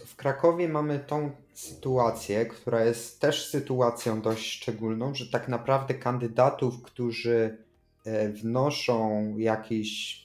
w 0.06 0.16
Krakowie 0.16 0.68
mamy 0.68 0.98
tą 0.98 1.30
sytuację, 1.52 2.46
która 2.46 2.84
jest 2.84 3.20
też 3.20 3.48
sytuacją 3.50 4.20
dość 4.20 4.52
szczególną, 4.52 5.14
że 5.14 5.30
tak 5.30 5.48
naprawdę 5.48 5.94
kandydatów, 5.94 6.82
którzy 6.82 7.58
e, 8.04 8.28
wnoszą 8.28 9.34
jakiś 9.38 10.21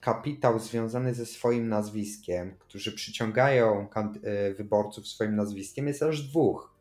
kapitał 0.00 0.58
związany 0.58 1.14
ze 1.14 1.26
swoim 1.26 1.68
nazwiskiem, 1.68 2.54
którzy 2.58 2.92
przyciągają 2.92 3.88
e, 4.22 4.54
wyborców 4.54 5.08
swoim 5.08 5.36
nazwiskiem, 5.36 5.86
jest 5.86 6.02
aż 6.02 6.22
dwóch. 6.22 6.74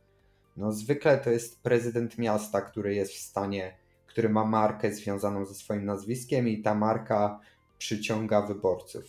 No, 0.58 0.72
zwykle 0.72 1.18
to 1.18 1.30
jest 1.30 1.62
prezydent 1.62 2.18
miasta, 2.18 2.62
który 2.62 2.96
jest 2.96 3.14
w 3.14 3.20
stanie, 3.20 3.78
który 4.08 4.30
ma 4.30 4.46
markę 4.46 4.92
związaną 4.92 5.46
ze 5.46 5.54
swoim 5.54 5.86
nazwiskiem 5.86 6.48
i 6.48 6.62
ta 6.62 6.76
marka 6.76 7.40
przyciąga 7.78 8.42
wyborców. 8.42 9.04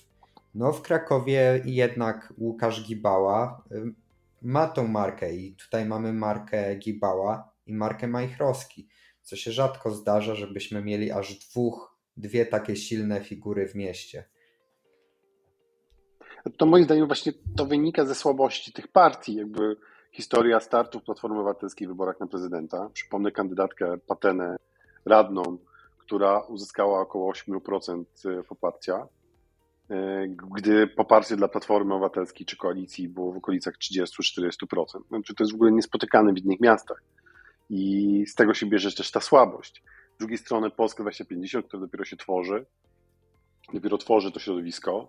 No 0.55 0.73
w 0.73 0.83
Krakowie 0.83 1.63
jednak 1.65 2.33
Łukasz 2.39 2.87
Gibała 2.87 3.63
y, 3.73 3.95
ma 4.43 4.67
tą 4.67 4.89
markę 4.89 5.35
i 5.35 5.53
tutaj 5.53 5.87
mamy 5.87 6.13
markę 6.13 6.77
Gibała 6.77 7.53
i 7.67 7.75
markę 7.75 8.09
Majchrowski, 8.09 8.89
co 9.23 9.37
się 9.37 9.53
rzadko 9.53 9.91
zdarza, 9.91 10.35
żebyśmy 10.35 10.83
mieli 10.83 11.13
aż 11.13 11.39
dwóch, 11.39 11.98
dwie 12.19 12.47
takie 12.47 12.77
silne 12.77 13.21
figury 13.21 13.69
w 13.69 13.75
mieście. 13.75 14.25
To 16.57 16.67
moim 16.67 16.85
zdaniem 16.85 17.07
właśnie 17.07 17.33
to 17.57 17.67
wynika 17.67 18.05
ze 18.05 18.15
słabości 18.15 18.73
tych 18.73 18.89
partii, 18.89 19.35
jakby 19.35 19.77
historia 20.13 20.61
startów 20.61 21.03
Platformy 21.03 21.37
Obywatelskiej 21.37 21.87
w 21.89 21.91
wyborach 21.91 22.21
na 22.21 22.27
prezydenta. 22.27 22.91
Przypomnę 22.93 23.33
kandydatkę 23.33 23.99
Patenę 24.07 24.57
radną, 25.05 25.59
która 25.99 26.41
uzyskała 26.41 27.01
około 27.01 27.33
8% 27.33 28.05
poparcia 28.49 29.09
E, 29.91 30.29
gdy 30.57 30.87
poparcie 30.87 31.37
dla 31.37 31.49
Platformy 31.49 31.95
Obywatelskiej 31.95 32.47
czy 32.47 32.57
koalicji 32.57 33.09
było 33.09 33.33
w 33.33 33.37
okolicach 33.37 33.75
30-40%. 33.75 35.09
Znaczy, 35.09 35.35
to 35.35 35.45
jest 35.45 35.53
w 35.53 35.55
ogóle 35.55 35.73
niespotykane 35.73 36.33
w 36.33 36.39
innych 36.39 36.61
miastach. 36.61 37.03
I 37.71 38.25
z 38.27 38.35
tego 38.35 38.55
się 38.55 38.67
bierze 38.67 38.93
też 38.93 39.11
ta 39.11 39.21
słabość. 39.21 39.83
Z 40.19 40.21
drugiej 40.21 40.39
strony 40.39 40.71
Polska 40.71 41.03
2050, 41.03 41.67
które 41.67 41.81
dopiero 41.81 42.05
się 42.05 42.17
tworzy, 42.17 42.67
dopiero 43.73 43.99
tworzy 43.99 44.33
to 44.33 44.41
środowisko. 44.41 45.09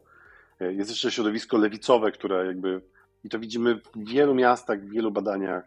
E, 0.59 0.73
jest 0.73 0.89
jeszcze 0.89 1.11
środowisko 1.11 1.57
lewicowe, 1.57 2.11
które 2.11 2.45
jakby, 2.45 2.81
i 3.23 3.29
to 3.29 3.39
widzimy 3.39 3.75
w 3.75 4.09
wielu 4.09 4.35
miastach, 4.35 4.81
w 4.81 4.89
wielu 4.89 5.11
badaniach, 5.11 5.63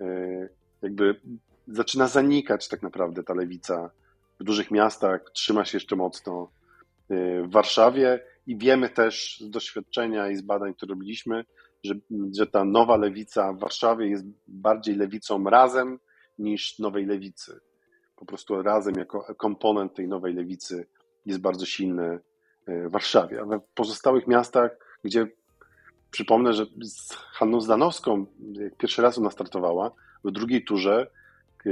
e, 0.00 0.48
jakby 0.82 1.20
zaczyna 1.68 2.08
zanikać 2.08 2.68
tak 2.68 2.82
naprawdę 2.82 3.22
ta 3.22 3.34
lewica. 3.34 3.90
W 4.40 4.44
dużych 4.44 4.70
miastach 4.70 5.30
trzyma 5.32 5.64
się 5.64 5.76
jeszcze 5.76 5.96
mocno. 5.96 6.50
W 7.10 7.50
Warszawie 7.50 8.24
i 8.46 8.56
wiemy 8.56 8.88
też 8.88 9.40
z 9.40 9.50
doświadczenia 9.50 10.30
i 10.30 10.36
z 10.36 10.42
badań, 10.42 10.74
które 10.74 10.90
robiliśmy, 10.90 11.44
że, 11.84 11.94
że 12.36 12.46
ta 12.46 12.64
nowa 12.64 12.96
lewica 12.96 13.52
w 13.52 13.58
Warszawie 13.58 14.06
jest 14.06 14.24
bardziej 14.48 14.96
lewicą 14.96 15.44
razem 15.44 15.98
niż 16.38 16.78
nowej 16.78 17.06
lewicy. 17.06 17.60
Po 18.22 18.26
prostu 18.26 18.62
razem 18.62 18.94
jako 18.94 19.34
komponent 19.34 19.94
tej 19.94 20.08
nowej 20.08 20.34
lewicy 20.34 20.86
jest 21.26 21.40
bardzo 21.40 21.66
silny 21.66 22.20
e, 22.66 22.88
w 22.88 22.90
Warszawie. 22.92 23.40
A 23.40 23.58
w 23.58 23.62
pozostałych 23.74 24.26
miastach, 24.26 24.70
gdzie 25.04 25.26
przypomnę, 26.10 26.52
że 26.52 26.66
z 26.82 27.12
Hanną 27.12 27.60
Zdanowską, 27.60 28.26
jak 28.52 28.76
pierwszy 28.76 29.02
raz 29.02 29.18
ona 29.18 29.30
startowała, 29.30 29.90
w 30.24 30.30
drugiej 30.30 30.64
turze 30.64 31.10
e, 31.66 31.70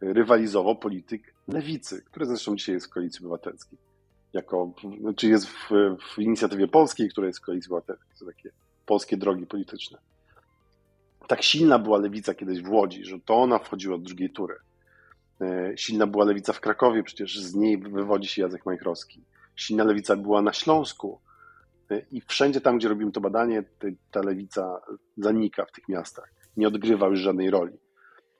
rywalizował 0.00 0.76
polityk 0.76 1.34
lewicy, 1.48 2.02
który 2.02 2.26
zresztą 2.26 2.56
dzisiaj 2.56 2.74
jest 2.74 2.86
w 2.86 2.90
Koalicji 2.90 3.20
Obywatelskiej 3.20 3.78
jako, 4.34 4.72
czy 5.16 5.28
jest 5.28 5.46
w, 5.46 5.70
w 6.14 6.18
inicjatywie 6.18 6.68
polskiej, 6.68 7.08
która 7.08 7.26
jest 7.26 7.38
w 7.38 7.42
koalicji 7.42 7.68
obywatelskiej, 7.68 8.16
to 8.18 8.26
takie 8.26 8.50
polskie 8.86 9.16
drogi 9.16 9.46
polityczne. 9.46 9.98
Tak 11.26 11.42
silna 11.42 11.78
była 11.78 11.98
lewica 11.98 12.34
kiedyś 12.34 12.62
w 12.62 12.70
Łodzi, 12.70 13.04
że 13.04 13.20
to 13.20 13.34
ona 13.34 13.58
wchodziła 13.58 13.98
do 13.98 14.04
drugiej 14.04 14.30
tury. 14.30 14.54
E, 15.40 15.72
silna 15.76 16.06
była 16.06 16.24
lewica 16.24 16.52
w 16.52 16.60
Krakowie, 16.60 17.02
przecież 17.02 17.40
z 17.40 17.54
niej 17.54 17.78
wywodzi 17.78 18.28
się 18.28 18.42
Jacek 18.42 18.66
Majchrowski. 18.66 19.24
Silna 19.56 19.84
lewica 19.84 20.16
była 20.16 20.42
na 20.42 20.52
Śląsku 20.52 21.20
e, 21.90 22.02
i 22.10 22.20
wszędzie 22.20 22.60
tam, 22.60 22.78
gdzie 22.78 22.88
robimy 22.88 23.12
to 23.12 23.20
badanie, 23.20 23.64
ta 24.10 24.20
lewica 24.20 24.80
zanika 25.16 25.64
w 25.64 25.72
tych 25.72 25.88
miastach. 25.88 26.34
Nie 26.56 26.68
odgrywa 26.68 27.06
już 27.06 27.20
żadnej 27.20 27.50
roli. 27.50 27.78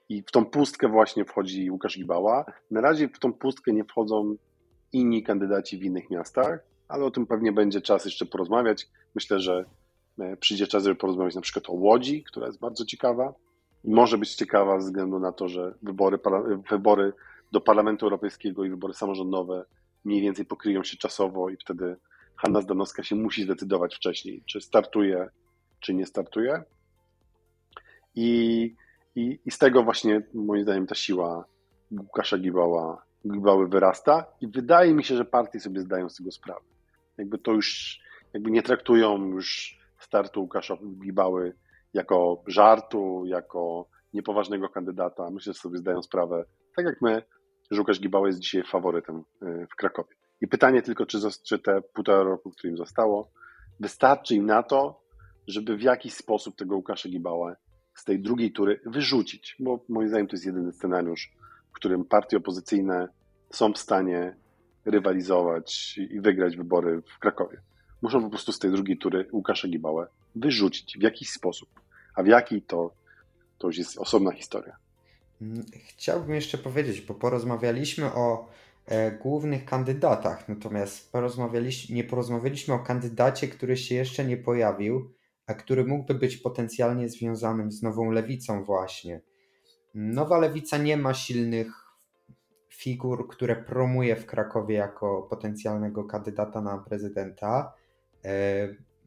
I 0.09 0.21
w 0.21 0.31
tą 0.31 0.45
pustkę 0.45 0.89
właśnie 0.89 1.25
wchodzi 1.25 1.71
Łukasz 1.71 1.97
Gibała. 1.97 2.45
Na 2.71 2.81
razie 2.81 3.07
w 3.07 3.19
tą 3.19 3.33
pustkę 3.33 3.73
nie 3.73 3.83
wchodzą 3.83 4.35
inni 4.93 5.23
kandydaci 5.23 5.77
w 5.77 5.83
innych 5.83 6.09
miastach, 6.09 6.59
ale 6.87 7.05
o 7.05 7.11
tym 7.11 7.27
pewnie 7.27 7.51
będzie 7.51 7.81
czas 7.81 8.05
jeszcze 8.05 8.25
porozmawiać. 8.25 8.87
Myślę, 9.15 9.39
że 9.39 9.65
e, 10.19 10.37
przyjdzie 10.37 10.67
czas, 10.67 10.83
żeby 10.83 10.95
porozmawiać 10.95 11.35
na 11.35 11.41
przykład 11.41 11.69
o 11.69 11.73
Łodzi, 11.73 12.23
która 12.23 12.47
jest 12.47 12.59
bardzo 12.59 12.85
ciekawa. 12.85 13.33
Może 13.87 14.17
być 14.17 14.35
ciekawa 14.35 14.79
ze 14.79 14.85
względu 14.87 15.19
na 15.19 15.31
to, 15.31 15.47
że 15.47 15.73
wybory, 15.81 16.19
wybory 16.69 17.13
do 17.51 17.61
Parlamentu 17.61 18.05
Europejskiego 18.05 18.63
i 18.63 18.69
wybory 18.69 18.93
samorządowe 18.93 19.65
mniej 20.05 20.21
więcej 20.21 20.45
pokryją 20.45 20.83
się 20.83 20.97
czasowo 20.97 21.49
i 21.49 21.57
wtedy 21.57 21.95
Hanna 22.35 22.61
Zdanowska 22.61 23.03
się 23.03 23.15
musi 23.15 23.43
zdecydować 23.43 23.95
wcześniej, 23.95 24.43
czy 24.45 24.61
startuje, 24.61 25.29
czy 25.79 25.93
nie 25.93 26.05
startuje. 26.05 26.63
I, 28.15 28.75
i, 29.15 29.39
i 29.45 29.51
z 29.51 29.57
tego 29.57 29.83
właśnie 29.83 30.21
moim 30.33 30.63
zdaniem 30.63 30.87
ta 30.87 30.95
siła 30.95 31.45
Łukasza 31.91 32.37
Gibała, 32.37 33.05
Gibały 33.33 33.67
wyrasta 33.67 34.25
i 34.41 34.47
wydaje 34.47 34.93
mi 34.93 35.03
się, 35.03 35.15
że 35.15 35.25
partie 35.25 35.59
sobie 35.59 35.81
zdają 35.81 36.09
z 36.09 36.15
tego 36.15 36.31
sprawę. 36.31 36.65
Jakby 37.17 37.37
to 37.37 37.51
już, 37.51 37.99
jakby 38.33 38.51
nie 38.51 38.63
traktują 38.63 39.25
już 39.25 39.79
startu 39.99 40.41
Łukasza 40.41 40.77
Gibały 41.03 41.53
jako 41.95 42.43
żartu, 42.47 43.23
jako 43.25 43.85
niepoważnego 44.13 44.69
kandydata. 44.69 45.29
Myślę, 45.31 45.53
że 45.53 45.59
sobie 45.59 45.77
zdają 45.77 46.01
sprawę, 46.01 46.45
tak 46.75 46.85
jak 46.85 47.01
my, 47.01 47.23
że 47.71 47.79
Łukasz 47.79 47.99
Gibała 47.99 48.27
jest 48.27 48.39
dzisiaj 48.39 48.63
faworytem 48.63 49.23
y, 49.43 49.67
w 49.71 49.75
Krakowie. 49.75 50.15
I 50.41 50.47
pytanie 50.47 50.81
tylko, 50.81 51.05
czy, 51.05 51.17
czy 51.43 51.59
te 51.59 51.81
półtora 51.81 52.23
roku, 52.23 52.51
które 52.51 52.71
im 52.71 52.77
zostało, 52.77 53.31
wystarczy 53.79 54.35
im 54.35 54.45
na 54.45 54.63
to, 54.63 55.01
żeby 55.47 55.77
w 55.77 55.81
jakiś 55.81 56.13
sposób 56.13 56.55
tego 56.55 56.75
Łukasza 56.75 57.09
Gibała 57.09 57.55
z 57.93 58.03
tej 58.03 58.19
drugiej 58.19 58.51
tury 58.51 58.79
wyrzucić, 58.85 59.55
bo 59.59 59.79
moim 59.89 60.09
zdaniem 60.09 60.27
to 60.27 60.35
jest 60.35 60.45
jedyny 60.45 60.71
scenariusz, 60.71 61.31
w 61.69 61.73
którym 61.73 62.05
partie 62.05 62.37
opozycyjne 62.37 63.07
są 63.49 63.73
w 63.73 63.77
stanie 63.77 64.35
rywalizować 64.85 65.97
i 65.97 66.21
wygrać 66.21 66.57
wybory 66.57 67.01
w 67.01 67.19
Krakowie. 67.19 67.61
Muszą 68.01 68.23
po 68.23 68.29
prostu 68.29 68.51
z 68.51 68.59
tej 68.59 68.71
drugiej 68.71 68.97
tury 68.97 69.27
Łukasza 69.31 69.67
Gibałę 69.67 70.07
wyrzucić 70.35 70.97
w 70.97 71.01
jakiś 71.01 71.29
sposób. 71.29 71.84
A 72.15 72.23
w 72.23 72.27
jaki 72.27 72.61
to, 72.61 72.91
to 73.57 73.67
już 73.67 73.77
jest 73.77 73.97
osobna 73.97 74.31
historia. 74.31 74.77
Mm, 75.41 75.65
chciałbym 75.87 76.35
jeszcze 76.35 76.57
powiedzieć, 76.57 77.01
bo 77.01 77.13
porozmawialiśmy 77.13 78.13
o 78.13 78.47
e, 78.85 79.11
głównych 79.11 79.65
kandydatach, 79.65 80.49
natomiast 80.49 81.11
porozmawialiśmy, 81.11 81.95
nie 81.95 82.03
porozmawialiśmy 82.03 82.73
o 82.73 82.79
kandydacie, 82.79 83.47
który 83.47 83.77
się 83.77 83.95
jeszcze 83.95 84.25
nie 84.25 84.37
pojawił, 84.37 85.13
a 85.47 85.53
który 85.53 85.85
mógłby 85.85 86.13
być 86.13 86.37
potencjalnie 86.37 87.09
związanym 87.09 87.71
z 87.71 87.81
nową 87.81 88.11
lewicą, 88.11 88.63
właśnie. 88.63 89.21
Nowa 89.93 90.37
lewica 90.37 90.77
nie 90.77 90.97
ma 90.97 91.13
silnych 91.13 91.85
figur, 92.69 93.27
które 93.27 93.55
promuje 93.55 94.15
w 94.15 94.25
Krakowie 94.25 94.75
jako 94.75 95.21
potencjalnego 95.29 96.03
kandydata 96.03 96.61
na 96.61 96.77
prezydenta. 96.77 97.73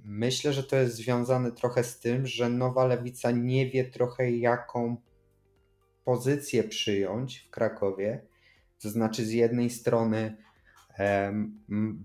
Myślę, 0.04 0.52
że 0.52 0.64
to 0.64 0.76
jest 0.76 0.96
związane 0.96 1.52
trochę 1.52 1.84
z 1.84 2.00
tym, 2.00 2.26
że 2.26 2.48
nowa 2.48 2.86
lewica 2.86 3.30
nie 3.30 3.70
wie 3.70 3.84
trochę, 3.84 4.30
jaką 4.30 4.96
pozycję 6.04 6.64
przyjąć 6.64 7.38
w 7.38 7.50
Krakowie. 7.50 8.26
To 8.82 8.90
znaczy, 8.90 9.24
z 9.26 9.32
jednej 9.32 9.70
strony 9.70 10.36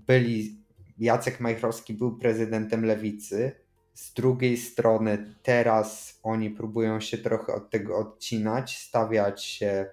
byli 0.07 0.63
Jacek 0.97 1.39
Majchrowski 1.39 1.93
był 1.93 2.17
prezydentem 2.17 2.85
lewicy, 2.85 3.51
z 3.93 4.13
drugiej 4.13 4.57
strony 4.57 5.35
teraz 5.43 6.19
oni 6.23 6.49
próbują 6.49 6.99
się 6.99 7.17
trochę 7.17 7.53
od 7.53 7.69
tego 7.69 7.97
odcinać, 7.97 8.77
stawiać 8.77 9.43
się 9.43 9.85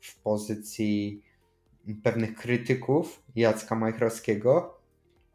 w 0.00 0.20
pozycji 0.20 1.22
pewnych 2.02 2.34
krytyków 2.34 3.22
Jacka 3.36 3.74
Majchrowskiego. 3.74 4.77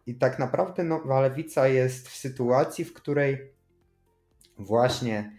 I 0.05 0.15
tak 0.15 0.39
naprawdę 0.39 0.83
Nowa 0.83 1.21
Lewica 1.21 1.67
jest 1.67 2.09
w 2.09 2.15
sytuacji, 2.15 2.85
w 2.85 2.93
której 2.93 3.53
właśnie 4.57 5.37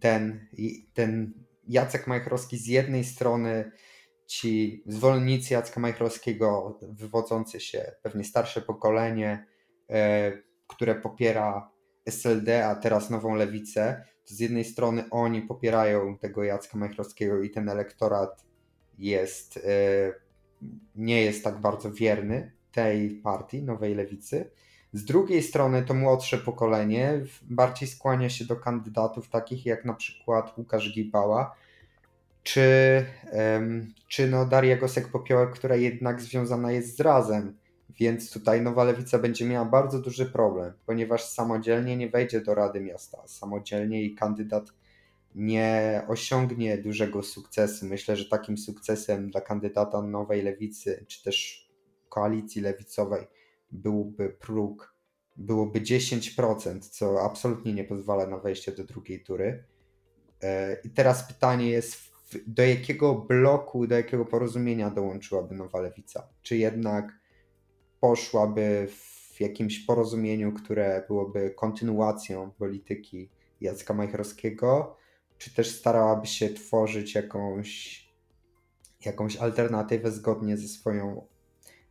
ten, 0.00 0.46
ten 0.94 1.32
Jacek 1.68 2.06
Majchrowski 2.06 2.58
z 2.58 2.66
jednej 2.66 3.04
strony 3.04 3.72
ci 4.26 4.82
zwolennicy 4.86 5.54
Jacka 5.54 5.80
Majchrowskiego, 5.80 6.78
wywodzący 6.82 7.60
się 7.60 7.92
pewnie 8.02 8.24
starsze 8.24 8.62
pokolenie, 8.62 9.46
e, 9.90 10.32
które 10.66 10.94
popiera 10.94 11.70
SLD, 12.06 12.66
a 12.66 12.74
teraz 12.74 13.10
nową 13.10 13.34
lewicę, 13.34 14.04
to 14.28 14.34
z 14.34 14.40
jednej 14.40 14.64
strony 14.64 15.04
oni 15.10 15.42
popierają 15.42 16.18
tego 16.18 16.44
Jacka 16.44 16.78
Majchrowskiego 16.78 17.42
i 17.42 17.50
ten 17.50 17.68
elektorat 17.68 18.44
jest, 18.98 19.56
e, 19.56 19.60
nie 20.94 21.22
jest 21.22 21.44
tak 21.44 21.60
bardzo 21.60 21.92
wierny 21.92 22.52
tej 22.72 23.10
partii, 23.10 23.62
nowej 23.62 23.94
lewicy. 23.94 24.50
Z 24.92 25.04
drugiej 25.04 25.42
strony 25.42 25.82
to 25.82 25.94
młodsze 25.94 26.38
pokolenie 26.38 27.20
bardziej 27.42 27.88
skłania 27.88 28.28
się 28.28 28.44
do 28.44 28.56
kandydatów 28.56 29.28
takich 29.28 29.66
jak 29.66 29.84
na 29.84 29.94
przykład 29.94 30.58
Łukasz 30.58 30.94
Gibała, 30.94 31.54
czy, 32.42 33.04
czy 34.08 34.28
no 34.28 34.46
Daria 34.46 34.76
Gosek-Popiołek, 34.76 35.50
która 35.50 35.76
jednak 35.76 36.20
związana 36.20 36.72
jest 36.72 36.96
z 36.96 37.00
Razem. 37.00 37.56
Więc 37.98 38.32
tutaj 38.32 38.62
Nowa 38.62 38.84
Lewica 38.84 39.18
będzie 39.18 39.44
miała 39.44 39.64
bardzo 39.64 39.98
duży 39.98 40.26
problem, 40.26 40.72
ponieważ 40.86 41.24
samodzielnie 41.24 41.96
nie 41.96 42.08
wejdzie 42.08 42.40
do 42.40 42.54
Rady 42.54 42.80
Miasta. 42.80 43.18
Samodzielnie 43.26 44.02
i 44.02 44.14
kandydat 44.14 44.72
nie 45.34 46.02
osiągnie 46.08 46.78
dużego 46.78 47.22
sukcesu. 47.22 47.86
Myślę, 47.86 48.16
że 48.16 48.24
takim 48.24 48.58
sukcesem 48.58 49.30
dla 49.30 49.40
kandydata 49.40 50.02
Nowej 50.02 50.42
Lewicy, 50.42 51.04
czy 51.08 51.22
też 51.22 51.61
koalicji 52.12 52.62
lewicowej 52.62 53.26
byłby 53.70 54.28
próg, 54.28 54.96
byłoby 55.36 55.80
10%, 55.80 56.80
co 56.80 57.22
absolutnie 57.22 57.72
nie 57.72 57.84
pozwala 57.84 58.26
na 58.26 58.38
wejście 58.38 58.72
do 58.72 58.84
drugiej 58.84 59.24
tury. 59.24 59.64
E, 60.42 60.76
I 60.84 60.90
teraz 60.90 61.28
pytanie 61.28 61.70
jest, 61.70 61.96
do 62.46 62.62
jakiego 62.62 63.14
bloku, 63.14 63.86
do 63.86 63.94
jakiego 63.94 64.24
porozumienia 64.24 64.90
dołączyłaby 64.90 65.54
Nowa 65.54 65.80
Lewica? 65.80 66.28
Czy 66.42 66.56
jednak 66.56 67.12
poszłaby 68.00 68.88
w 69.34 69.40
jakimś 69.40 69.78
porozumieniu, 69.78 70.52
które 70.52 71.04
byłoby 71.08 71.50
kontynuacją 71.50 72.50
polityki 72.50 73.30
Jacka 73.60 73.94
Majchrowskiego, 73.94 74.96
czy 75.38 75.54
też 75.54 75.78
starałaby 75.78 76.26
się 76.26 76.48
tworzyć 76.48 77.14
jakąś, 77.14 78.04
jakąś 79.04 79.36
alternatywę 79.36 80.10
zgodnie 80.10 80.56
ze 80.56 80.68
swoją 80.68 81.31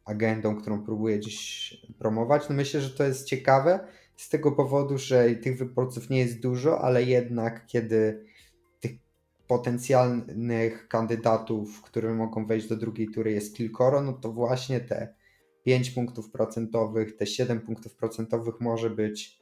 agendą, 0.06 0.56
którą 0.56 0.84
próbuje 0.84 1.20
dziś 1.20 1.76
promować. 2.00 2.50
No 2.50 2.56
myślę, 2.56 2.82
że 2.82 2.90
to 2.90 3.04
jest 3.04 3.26
ciekawe 3.26 3.80
z 4.16 4.30
tego 4.30 4.52
powodu, 4.52 4.98
że 4.98 5.36
tych 5.36 5.58
wyborców 5.58 6.10
nie 6.10 6.20
jest 6.20 6.40
dużo, 6.40 6.82
ale 6.82 7.04
jednak 7.04 7.66
kiedy 7.66 8.26
tych 8.80 8.92
potencjalnych 9.48 10.88
kandydatów, 10.88 11.82
które 11.82 12.14
mogą 12.14 12.46
wejść 12.46 12.68
do 12.68 12.76
drugiej 12.76 13.08
tury 13.10 13.32
jest 13.32 13.56
kilkoro, 13.56 14.02
no 14.02 14.14
to 14.14 14.32
właśnie 14.32 14.80
te 14.80 15.16
5 15.64 15.92
punktów 15.92 16.32
procentowych, 16.32 17.18
te 17.18 17.28
7 17.28 17.62
punktów 17.62 17.96
procentowych 17.96 18.60
może 18.60 18.90
być 18.90 19.42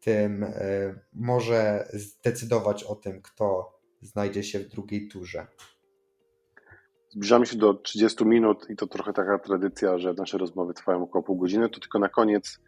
tym, 0.00 0.44
e, 0.44 0.50
może 1.12 1.88
zdecydować 1.92 2.84
o 2.84 2.94
tym, 2.94 3.22
kto 3.22 3.78
znajdzie 4.02 4.44
się 4.44 4.58
w 4.58 4.68
drugiej 4.68 5.08
turze. 5.08 5.46
Zbliżamy 7.16 7.46
się 7.46 7.56
do 7.56 7.74
30 7.74 8.24
minut 8.24 8.70
i 8.70 8.76
to 8.76 8.86
trochę 8.86 9.12
taka 9.12 9.38
tradycja, 9.38 9.98
że 9.98 10.14
nasze 10.14 10.38
rozmowy 10.38 10.74
trwają 10.74 11.02
około 11.02 11.22
pół 11.22 11.36
godziny. 11.36 11.68
To 11.68 11.80
tylko 11.80 11.98
na 11.98 12.08
koniec, 12.08 12.58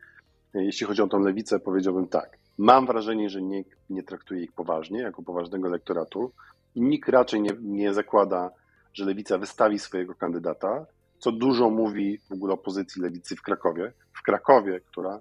e, 0.54 0.64
jeśli 0.64 0.86
chodzi 0.86 1.02
o 1.02 1.06
tą 1.06 1.20
lewicę, 1.20 1.60
powiedziałbym 1.60 2.08
tak. 2.08 2.38
Mam 2.58 2.86
wrażenie, 2.86 3.30
że 3.30 3.42
nikt 3.42 3.78
nie 3.90 4.02
traktuje 4.02 4.42
ich 4.42 4.52
poważnie, 4.52 5.00
jako 5.00 5.22
poważnego 5.22 5.68
elektoratu 5.68 6.32
i 6.74 6.82
nikt 6.82 7.08
raczej 7.08 7.40
nie, 7.40 7.50
nie 7.60 7.94
zakłada, 7.94 8.50
że 8.94 9.04
lewica 9.04 9.38
wystawi 9.38 9.78
swojego 9.78 10.14
kandydata, 10.14 10.86
co 11.18 11.32
dużo 11.32 11.70
mówi 11.70 12.18
w 12.18 12.32
ogóle 12.32 12.54
o 12.54 12.56
pozycji 12.56 13.02
lewicy 13.02 13.36
w 13.36 13.42
Krakowie. 13.42 13.92
W 14.12 14.22
Krakowie, 14.22 14.80
która 14.80 15.20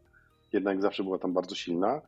jednak 0.53 0.81
zawsze 0.81 1.03
była 1.03 1.19
tam 1.19 1.33
bardzo 1.33 1.55
silna. 1.55 2.01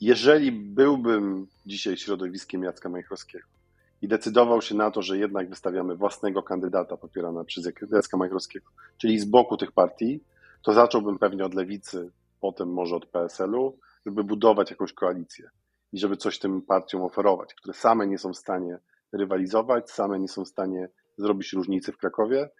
Jeżeli 0.00 0.52
byłbym 0.52 1.46
dzisiaj 1.66 1.96
środowiskiem 1.96 2.62
Jacka 2.62 2.88
Majchrowskiego 2.88 3.55
i 4.02 4.08
decydował 4.08 4.62
się 4.62 4.74
na 4.74 4.90
to, 4.90 5.02
że 5.02 5.18
jednak 5.18 5.48
wystawiamy 5.48 5.94
własnego 5.94 6.42
kandydata 6.42 6.96
popierana 6.96 7.44
przez 7.44 7.68
Jacka 7.92 8.16
Majchrowskiego, 8.16 8.70
czyli 8.98 9.18
z 9.18 9.24
boku 9.24 9.56
tych 9.56 9.72
partii, 9.72 10.20
to 10.62 10.72
zacząłbym 10.72 11.18
pewnie 11.18 11.44
od 11.44 11.54
lewicy, 11.54 12.10
potem 12.40 12.72
może 12.72 12.96
od 12.96 13.06
PSL-u, 13.06 13.78
żeby 14.06 14.24
budować 14.24 14.70
jakąś 14.70 14.92
koalicję 14.92 15.50
i 15.92 15.98
żeby 15.98 16.16
coś 16.16 16.38
tym 16.38 16.62
partiom 16.62 17.02
oferować, 17.02 17.54
które 17.54 17.74
same 17.74 18.06
nie 18.06 18.18
są 18.18 18.32
w 18.32 18.36
stanie 18.36 18.78
rywalizować, 19.12 19.90
same 19.90 20.20
nie 20.20 20.28
są 20.28 20.44
w 20.44 20.48
stanie 20.48 20.88
zrobić 21.16 21.52
różnicy 21.52 21.92
w 21.92 21.96
Krakowie 21.96 22.50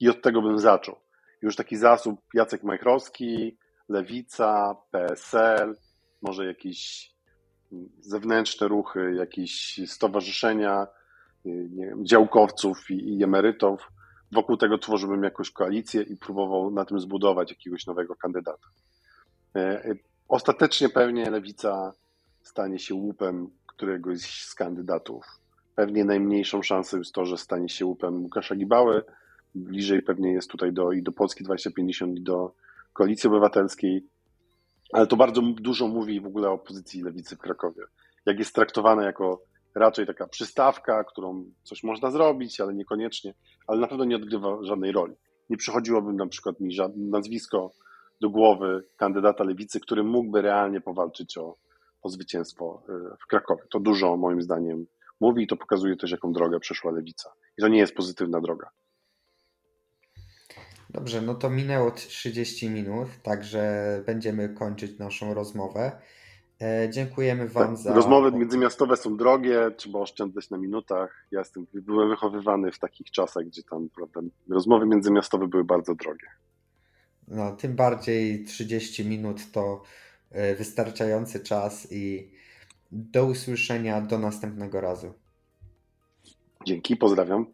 i 0.00 0.08
od 0.08 0.22
tego 0.22 0.42
bym 0.42 0.58
zaczął. 0.58 0.96
Już 1.42 1.56
taki 1.56 1.76
zasób 1.76 2.20
Jacek 2.34 2.62
Majchrowski, 2.62 3.56
Lewica, 3.88 4.76
PSL, 4.90 5.76
może 6.22 6.46
jakieś 6.46 7.13
zewnętrzne 8.00 8.68
ruchy, 8.68 9.14
jakieś 9.14 9.80
stowarzyszenia 9.86 10.86
nie 11.44 11.86
wiem, 11.86 12.06
działkowców 12.06 12.90
i, 12.90 13.18
i 13.18 13.24
emerytów 13.24 13.92
wokół 14.32 14.56
tego 14.56 14.78
tworzyłbym 14.78 15.22
jakąś 15.22 15.50
koalicję 15.50 16.02
i 16.02 16.16
próbował 16.16 16.70
na 16.70 16.84
tym 16.84 17.00
zbudować 17.00 17.50
jakiegoś 17.50 17.86
nowego 17.86 18.16
kandydata. 18.16 18.68
Ostatecznie 20.28 20.88
pewnie 20.88 21.30
lewica 21.30 21.92
stanie 22.42 22.78
się 22.78 22.94
łupem 22.94 23.50
któregoś 23.66 24.44
z 24.44 24.54
kandydatów. 24.54 25.24
Pewnie 25.74 26.04
najmniejszą 26.04 26.62
szansą 26.62 26.98
jest 26.98 27.12
to, 27.12 27.24
że 27.24 27.38
stanie 27.38 27.68
się 27.68 27.86
łupem 27.86 28.22
Łukasza 28.22 28.56
Gibały. 28.56 29.02
Bliżej 29.54 30.02
pewnie 30.02 30.32
jest 30.32 30.50
tutaj 30.50 30.72
do, 30.72 30.92
i 30.92 31.02
do 31.02 31.12
Polski 31.12 31.44
2050 31.44 32.18
i 32.18 32.22
do 32.22 32.54
Koalicji 32.92 33.28
Obywatelskiej. 33.28 34.06
Ale 34.94 35.06
to 35.06 35.16
bardzo 35.16 35.42
dużo 35.42 35.88
mówi 35.88 36.20
w 36.20 36.26
ogóle 36.26 36.50
o 36.50 36.58
pozycji 36.58 37.02
lewicy 37.02 37.36
w 37.36 37.38
Krakowie. 37.38 37.82
Jak 38.26 38.38
jest 38.38 38.54
traktowana 38.54 39.04
jako 39.04 39.42
raczej 39.74 40.06
taka 40.06 40.26
przystawka, 40.26 41.04
którą 41.04 41.44
coś 41.62 41.82
można 41.82 42.10
zrobić, 42.10 42.60
ale 42.60 42.74
niekoniecznie, 42.74 43.34
ale 43.66 43.80
na 43.80 43.86
pewno 43.86 44.04
nie 44.04 44.16
odgrywa 44.16 44.58
żadnej 44.62 44.92
roli. 44.92 45.14
Nie 45.50 45.56
przychodziłoby 45.56 46.12
na 46.12 46.26
przykład 46.26 46.60
mi 46.60 46.76
nazwisko 46.96 47.72
do 48.20 48.30
głowy 48.30 48.84
kandydata 48.96 49.44
lewicy, 49.44 49.80
który 49.80 50.04
mógłby 50.04 50.42
realnie 50.42 50.80
powalczyć 50.80 51.38
o, 51.38 51.56
o 52.02 52.08
zwycięstwo 52.08 52.82
y, 52.88 53.16
w 53.24 53.26
Krakowie. 53.26 53.62
To 53.70 53.80
dużo 53.80 54.16
moim 54.16 54.42
zdaniem 54.42 54.86
mówi 55.20 55.42
i 55.42 55.46
to 55.46 55.56
pokazuje 55.56 55.96
też, 55.96 56.10
jaką 56.10 56.32
drogę 56.32 56.60
przeszła 56.60 56.92
lewica. 56.92 57.30
I 57.58 57.62
to 57.62 57.68
nie 57.68 57.78
jest 57.78 57.94
pozytywna 57.94 58.40
droga. 58.40 58.70
Dobrze, 60.94 61.22
no 61.22 61.34
to 61.34 61.50
minęło 61.50 61.90
30 61.90 62.70
minut, 62.70 63.08
także 63.22 64.02
będziemy 64.06 64.48
kończyć 64.48 64.98
naszą 64.98 65.34
rozmowę. 65.34 65.92
E, 66.60 66.90
dziękujemy 66.90 67.48
Wam 67.48 67.68
tak, 67.68 67.76
za. 67.76 67.94
Rozmowy 67.94 68.32
międzymiastowe 68.32 68.96
są 68.96 69.16
drogie, 69.16 69.70
trzeba 69.76 69.98
oszczędzać 69.98 70.50
na 70.50 70.58
minutach. 70.58 71.26
Ja 71.30 71.38
jestem, 71.38 71.66
byłem 71.74 72.08
wychowywany 72.08 72.72
w 72.72 72.78
takich 72.78 73.10
czasach, 73.10 73.44
gdzie 73.44 73.62
tam 73.62 73.88
prawda, 73.96 74.20
rozmowy 74.48 74.86
międzymiastowe 74.86 75.48
były 75.48 75.64
bardzo 75.64 75.94
drogie. 75.94 76.26
No, 77.28 77.56
tym 77.56 77.76
bardziej 77.76 78.44
30 78.44 79.04
minut 79.04 79.52
to 79.52 79.82
e, 80.30 80.54
wystarczający 80.54 81.40
czas 81.40 81.92
i 81.92 82.30
do 82.92 83.24
usłyszenia 83.24 84.00
do 84.00 84.18
następnego 84.18 84.80
razu. 84.80 85.14
Dzięki, 86.66 86.96
pozdrawiam. 86.96 87.46